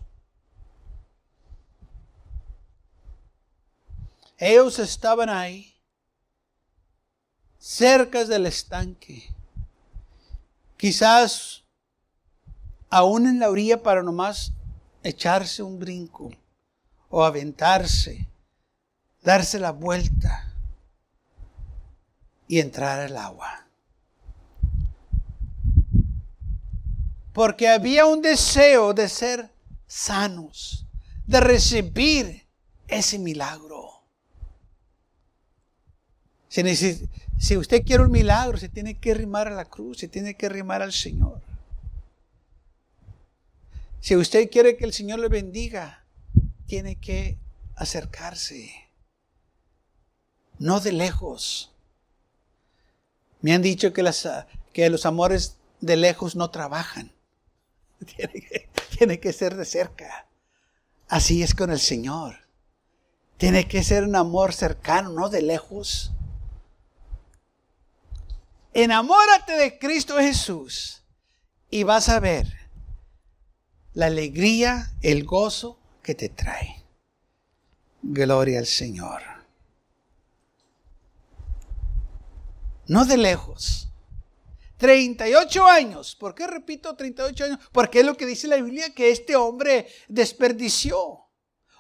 Ellos 4.39 4.79
estaban 4.79 5.31
ahí, 5.31 5.75
cerca 7.59 8.25
del 8.25 8.47
estanque. 8.47 9.35
Quizás 10.77 11.65
aún 12.91 13.27
en 13.27 13.39
la 13.39 13.51
orilla 13.51 13.83
para 13.83 14.03
nomás 14.03 14.53
echarse 15.03 15.63
un 15.63 15.79
brinco 15.79 16.31
o 17.09 17.25
aventarse, 17.25 18.29
darse 19.23 19.59
la 19.59 19.73
vuelta 19.73 20.53
y 22.49 22.61
entrar 22.61 23.01
al 23.01 23.17
agua. 23.17 23.67
Porque 27.33 27.69
había 27.69 28.07
un 28.07 28.23
deseo 28.23 28.95
de 28.95 29.09
ser 29.09 29.51
sanos, 29.87 30.87
de 31.27 31.41
recibir 31.41 32.47
ese 32.89 33.19
milagro. 33.19 33.86
Si, 37.39 37.57
usted 37.59 37.85
quiere 37.85 38.03
un 38.03 38.11
milagro, 38.11 38.57
se 38.57 38.71
tiene 38.71 38.99
que 38.99 39.13
rimar 39.13 39.47
a 39.47 39.51
la 39.51 39.67
cruz, 39.67 39.99
se 39.99 40.09
tiene 40.09 40.37
que 40.37 40.49
rimar 40.49 40.81
al 40.81 40.93
Señor. 40.93 41.43
Si 44.01 44.17
usted 44.17 44.49
quiere 44.51 44.79
que 44.79 44.87
el 44.87 44.95
Señor 44.95 45.19
le 45.19 45.29
bendiga, 45.29 46.05
tiene 46.67 46.97
que 46.97 47.37
acercarse, 47.75 48.73
no 50.59 50.81
de 50.81 50.93
lejos. 50.93 51.73
Me 53.43 53.53
han 53.53 53.61
dicho 53.61 53.93
que, 53.93 54.03
los 54.89 55.07
amores 55.07 55.57
de 55.83 55.97
lejos 55.97 56.37
no 56.37 56.51
trabajan. 56.51 57.13
Tiene 58.97 59.21
que 59.21 59.33
ser 59.35 59.57
de 59.57 59.67
cerca. 59.67 60.27
Así 61.07 61.43
es 61.43 61.55
con 61.55 61.71
el 61.71 61.81
Señor. 61.81 62.47
Tiene 63.37 63.69
que 63.69 63.83
ser 63.83 64.05
un 64.05 64.17
amor 64.17 64.55
cercano, 64.55 65.11
no 65.11 65.29
de 65.29 65.43
lejos. 65.43 66.13
Enamórate 68.79 69.55
de 69.55 69.79
Cristo 69.79 70.19
Jesús 70.19 71.03
y 71.71 71.83
vas 71.85 72.11
a 72.11 72.21
ver 72.21 72.47
la 73.95 74.05
alegría, 74.05 74.93
el 75.01 75.25
gozo 75.25 75.81
que 76.03 76.15
te 76.15 76.29
trae. 76.29 76.85
Gloria 78.03 78.59
al 78.59 78.67
Señor. 78.67 79.23
No 82.87 83.07
de 83.07 83.17
lejos. 83.17 83.89
38 84.77 85.65
años. 85.65 86.15
¿Por 86.15 86.35
qué 86.35 86.47
repito 86.47 86.95
38 86.95 87.45
años? 87.45 87.59
Porque 87.73 88.01
es 88.01 88.05
lo 88.05 88.15
que 88.15 88.27
dice 88.27 88.47
la 88.47 88.57
Biblia 88.57 88.95
que 88.95 89.11
este 89.11 89.37
hombre 89.37 89.89
desperdició. 90.09 91.26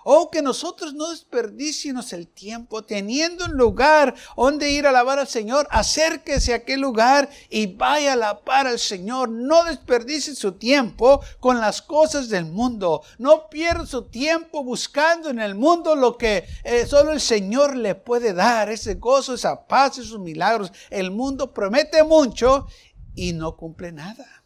Oh, 0.09 0.31
que 0.31 0.41
nosotros 0.41 0.95
no 0.95 1.11
desperdiciemos 1.11 2.13
el 2.13 2.29
tiempo 2.29 2.85
teniendo 2.85 3.47
un 3.47 3.57
lugar 3.57 4.15
donde 4.37 4.71
ir 4.71 4.87
a 4.87 4.91
alabar 4.91 5.19
al 5.19 5.27
Señor. 5.27 5.67
Acérquese 5.69 6.53
a 6.53 6.59
aquel 6.59 6.81
lugar 6.81 7.29
y 7.51 7.67
vaya 7.75 8.11
a 8.11 8.13
alabar 8.13 8.69
al 8.69 8.79
Señor. 8.79 9.29
No 9.29 9.65
desperdicie 9.65 10.37
su 10.37 10.53
tiempo 10.53 11.21
con 11.41 11.59
las 11.59 11.83
cosas 11.83 12.29
del 12.29 12.45
mundo. 12.45 13.03
No 13.19 13.49
pierda 13.49 13.85
su 13.85 14.03
tiempo 14.05 14.63
buscando 14.63 15.29
en 15.29 15.41
el 15.41 15.57
mundo 15.57 15.97
lo 15.97 16.17
que 16.17 16.45
eh, 16.63 16.87
solo 16.87 17.11
el 17.11 17.21
Señor 17.21 17.75
le 17.75 17.97
puede 17.97 18.33
dar. 18.33 18.71
Ese 18.71 18.95
gozo, 18.95 19.35
esa 19.35 19.67
paz, 19.67 19.99
esos 19.99 20.21
milagros. 20.21 20.71
El 20.89 21.11
mundo 21.11 21.53
promete 21.53 22.05
mucho 22.05 22.69
y 23.17 23.33
no 23.33 23.57
cumple 23.57 23.91
nada. 23.91 24.45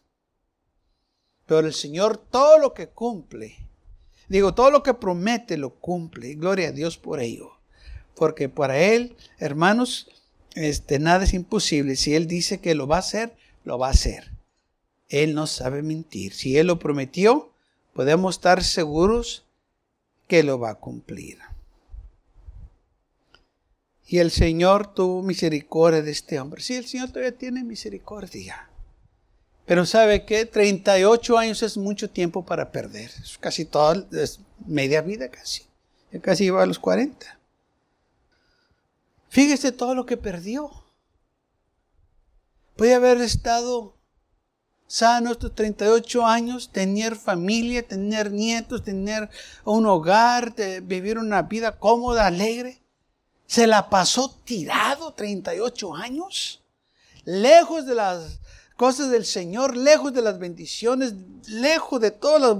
Pero 1.44 1.66
el 1.66 1.74
Señor 1.74 2.16
todo 2.16 2.56
lo 2.56 2.72
que 2.72 2.88
cumple 2.88 3.69
Digo, 4.30 4.54
todo 4.54 4.70
lo 4.70 4.84
que 4.84 4.94
promete 4.94 5.58
lo 5.58 5.70
cumple. 5.70 6.36
Gloria 6.36 6.68
a 6.68 6.72
Dios 6.72 6.96
por 6.96 7.18
ello. 7.18 7.50
Porque 8.14 8.48
para 8.48 8.78
Él, 8.78 9.16
hermanos, 9.38 10.08
este, 10.54 11.00
nada 11.00 11.24
es 11.24 11.34
imposible. 11.34 11.96
Si 11.96 12.14
Él 12.14 12.28
dice 12.28 12.60
que 12.60 12.76
lo 12.76 12.86
va 12.86 12.96
a 12.96 13.00
hacer, 13.00 13.36
lo 13.64 13.76
va 13.76 13.88
a 13.88 13.90
hacer. 13.90 14.30
Él 15.08 15.34
no 15.34 15.48
sabe 15.48 15.82
mentir. 15.82 16.32
Si 16.32 16.56
Él 16.56 16.68
lo 16.68 16.78
prometió, 16.78 17.50
podemos 17.92 18.36
estar 18.36 18.62
seguros 18.62 19.44
que 20.28 20.44
lo 20.44 20.60
va 20.60 20.70
a 20.70 20.74
cumplir. 20.76 21.38
Y 24.06 24.18
el 24.18 24.30
Señor 24.30 24.94
tuvo 24.94 25.22
misericordia 25.22 26.02
de 26.02 26.12
este 26.12 26.38
hombre. 26.38 26.62
Sí, 26.62 26.76
el 26.76 26.86
Señor 26.86 27.08
todavía 27.08 27.36
tiene 27.36 27.64
misericordia. 27.64 28.69
Pero 29.70 29.86
¿sabe 29.86 30.24
qué? 30.24 30.46
38 30.46 31.38
años 31.38 31.62
es 31.62 31.76
mucho 31.76 32.10
tiempo 32.10 32.44
para 32.44 32.72
perder. 32.72 33.08
Es 33.22 33.38
casi 33.38 33.64
toda, 33.64 34.04
es 34.20 34.40
media 34.66 35.00
vida 35.00 35.30
casi. 35.30 35.62
Ya 36.10 36.20
casi 36.20 36.46
iba 36.46 36.60
a 36.60 36.66
los 36.66 36.80
40. 36.80 37.38
Fíjese 39.28 39.70
todo 39.70 39.94
lo 39.94 40.06
que 40.06 40.16
perdió. 40.16 40.72
Puede 42.74 42.96
haber 42.96 43.20
estado 43.20 43.94
sano 44.88 45.30
estos 45.30 45.54
38 45.54 46.26
años, 46.26 46.70
tener 46.72 47.14
familia, 47.14 47.86
tener 47.86 48.32
nietos, 48.32 48.82
tener 48.82 49.30
un 49.64 49.86
hogar, 49.86 50.52
vivir 50.82 51.16
una 51.16 51.42
vida 51.42 51.78
cómoda, 51.78 52.26
alegre. 52.26 52.82
Se 53.46 53.68
la 53.68 53.88
pasó 53.88 54.36
tirado 54.44 55.14
38 55.14 55.94
años, 55.94 56.60
lejos 57.24 57.86
de 57.86 57.94
las 57.94 58.40
cosas 58.80 59.10
del 59.10 59.26
Señor, 59.26 59.76
lejos 59.76 60.14
de 60.14 60.22
las 60.22 60.38
bendiciones, 60.38 61.12
lejos 61.46 62.00
de 62.00 62.12
todas 62.12 62.56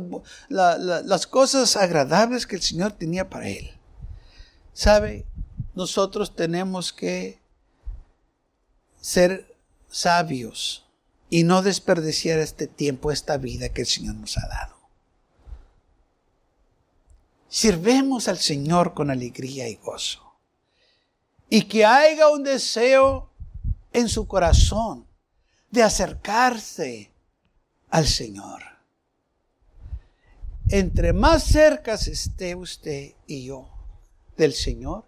las, 0.50 1.26
cosas 1.26 1.76
agradables 1.76 2.46
que 2.46 2.56
el 2.56 2.62
Señor 2.62 2.92
tenía 2.92 3.30
para 3.30 3.48
él. 3.48 3.70
¿Sabe? 4.74 5.24
Nosotros 5.74 6.36
tenemos 6.36 6.92
que 6.92 7.40
ser 9.00 9.56
sabios 9.88 10.84
y 11.30 11.42
no 11.42 11.62
desperdiciar 11.62 12.38
este 12.38 12.66
tiempo, 12.66 13.10
esta 13.10 13.38
vida 13.38 13.70
que 13.70 13.80
el 13.80 13.86
Señor 13.86 14.16
nos 14.16 14.36
ha 14.36 14.46
dado. 14.46 14.76
Sirvemos 17.48 18.28
al 18.28 18.36
Señor 18.36 18.92
con 18.92 19.10
alegría 19.10 19.70
y 19.70 19.76
gozo. 19.76 20.34
Y 21.48 21.62
que 21.62 21.86
haya 21.86 22.28
un 22.28 22.42
deseo 22.42 23.30
en 23.94 24.10
su 24.10 24.28
corazón 24.28 25.08
de 25.70 25.82
acercarse 25.82 27.12
al 27.88 28.06
Señor. 28.06 28.62
Entre 30.68 31.12
más 31.12 31.44
cerca 31.44 31.94
esté 31.94 32.54
usted 32.54 33.14
y 33.26 33.46
yo 33.46 33.68
del 34.36 34.52
Señor, 34.52 35.04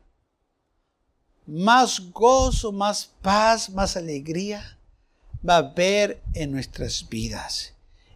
más 1.47 2.11
gozo, 2.11 2.73
más 2.73 3.07
paz, 3.23 3.71
más 3.71 3.97
alegría 3.97 4.79
va 5.49 5.55
a 5.57 5.59
haber 5.59 6.23
en 6.35 6.53
nuestras 6.53 7.09
vidas. 7.09 7.72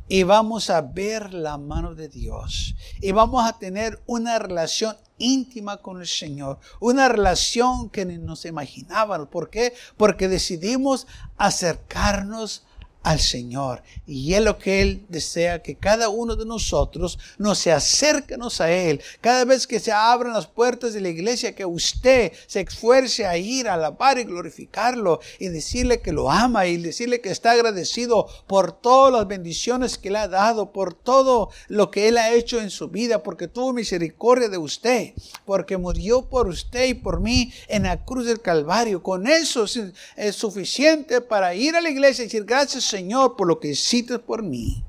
Y 0.08 0.22
vamos 0.22 0.70
a 0.70 0.82
ver 0.82 1.34
la 1.34 1.58
mano 1.58 1.94
de 1.94 2.08
Dios. 2.08 2.74
Y 3.00 3.12
vamos 3.12 3.44
a 3.44 3.58
tener 3.58 4.00
una 4.06 4.38
relación 4.38 4.96
íntima 5.18 5.78
con 5.78 6.00
el 6.00 6.06
Señor, 6.06 6.58
una 6.80 7.08
relación 7.08 7.90
que 7.90 8.04
ni 8.04 8.18
nos 8.18 8.44
imaginábamos. 8.44 9.28
¿Por 9.28 9.50
qué? 9.50 9.74
Porque 9.96 10.28
decidimos 10.28 11.06
acercarnos 11.36 12.64
al 13.06 13.20
Señor. 13.20 13.84
Y 14.04 14.34
es 14.34 14.42
lo 14.42 14.58
que 14.58 14.82
Él 14.82 15.06
desea 15.08 15.62
que 15.62 15.76
cada 15.76 16.08
uno 16.08 16.34
de 16.34 16.44
nosotros 16.44 17.20
nos 17.38 17.60
se 17.60 17.70
acerquemos 17.70 18.60
a 18.60 18.72
Él. 18.72 19.00
Cada 19.20 19.44
vez 19.44 19.68
que 19.68 19.78
se 19.78 19.92
abran 19.92 20.32
las 20.32 20.48
puertas 20.48 20.92
de 20.92 21.00
la 21.00 21.08
iglesia, 21.08 21.54
que 21.54 21.64
usted 21.64 22.32
se 22.48 22.62
esfuerce 22.62 23.24
a 23.24 23.36
ir 23.38 23.68
a 23.68 23.74
alabar 23.74 24.18
y 24.18 24.24
glorificarlo 24.24 25.20
y 25.38 25.46
decirle 25.46 26.00
que 26.00 26.10
lo 26.10 26.28
ama 26.32 26.66
y 26.66 26.78
decirle 26.78 27.20
que 27.20 27.30
está 27.30 27.52
agradecido 27.52 28.26
por 28.48 28.72
todas 28.72 29.12
las 29.12 29.28
bendiciones 29.28 29.98
que 29.98 30.10
le 30.10 30.18
ha 30.18 30.26
dado, 30.26 30.72
por 30.72 30.92
todo 30.92 31.50
lo 31.68 31.92
que 31.92 32.08
Él 32.08 32.18
ha 32.18 32.32
hecho 32.32 32.60
en 32.60 32.70
su 32.70 32.88
vida, 32.88 33.22
porque 33.22 33.46
tuvo 33.46 33.72
misericordia 33.72 34.48
de 34.48 34.58
usted, 34.58 35.14
porque 35.44 35.76
murió 35.76 36.28
por 36.28 36.48
usted 36.48 36.88
y 36.88 36.94
por 36.94 37.20
mí 37.20 37.52
en 37.68 37.84
la 37.84 38.04
cruz 38.04 38.26
del 38.26 38.40
Calvario. 38.40 39.00
Con 39.00 39.28
eso 39.28 39.64
es, 39.64 40.34
suficiente 40.34 41.20
para 41.20 41.54
ir 41.54 41.76
a 41.76 41.80
la 41.80 41.88
iglesia 41.88 42.22
y 42.22 42.26
decir 42.26 42.44
gracias 42.44 42.95
Señor, 42.96 43.36
por 43.36 43.46
lo 43.46 43.60
que 43.60 43.68
hiciste 43.68 44.18
por 44.18 44.42
mí, 44.42 44.82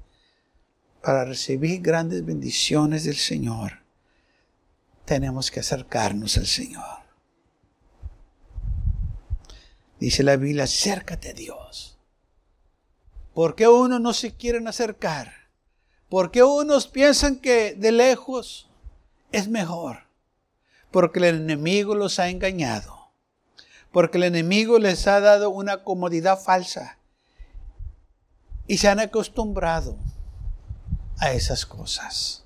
para 1.01 1.25
recibir 1.25 1.81
grandes 1.81 2.25
bendiciones 2.25 3.03
del 3.03 3.17
Señor, 3.17 3.79
tenemos 5.03 5.51
que 5.51 5.59
acercarnos 5.59 6.37
al 6.37 6.47
Señor. 6.47 6.99
Dice 9.99 10.23
la 10.23 10.37
Biblia, 10.37 10.63
acércate 10.63 11.31
a 11.31 11.33
Dios. 11.33 11.97
¿Por 13.33 13.55
qué 13.55 13.67
unos 13.67 13.99
no 13.99 14.13
se 14.13 14.37
quieren 14.37 14.69
acercar? 14.69 15.33
¿Por 16.07 16.31
qué 16.31 16.43
unos 16.43 16.87
piensan 16.87 17.35
que 17.35 17.75
de 17.75 17.91
lejos 17.91 18.69
es 19.33 19.49
mejor? 19.49 20.03
Porque 20.91 21.19
el 21.19 21.25
enemigo 21.25 21.93
los 21.93 22.19
ha 22.19 22.29
engañado. 22.29 23.09
Porque 23.91 24.17
el 24.17 24.23
enemigo 24.23 24.79
les 24.79 25.07
ha 25.07 25.19
dado 25.19 25.49
una 25.49 25.83
comodidad 25.83 26.39
falsa 26.39 26.96
y 28.67 28.77
se 28.77 28.89
han 28.89 28.99
acostumbrado 28.99 29.97
a 31.19 31.31
esas 31.31 31.65
cosas. 31.65 32.43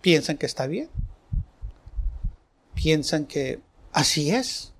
Piensan 0.00 0.38
que 0.38 0.46
está 0.46 0.66
bien. 0.66 0.88
Piensan 2.74 3.26
que 3.26 3.60
así 3.92 4.30
es. 4.30 4.72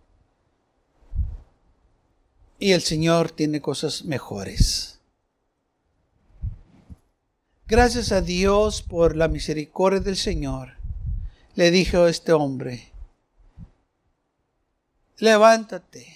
Y 2.59 2.73
el 2.73 2.81
Señor 2.81 3.33
tiene 3.33 3.61
cosas 3.61 4.05
mejores. 4.05 5.01
Gracias 7.67 8.13
a 8.13 8.21
Dios 8.21 8.83
por 8.83 9.17
la 9.17 9.27
misericordia 9.27 9.99
del 9.99 10.17
Señor, 10.17 10.75
le 11.57 11.73
dijo 11.73 12.05
a 12.05 12.11
este 12.11 12.33
hombre, 12.33 12.93
levántate 15.19 16.16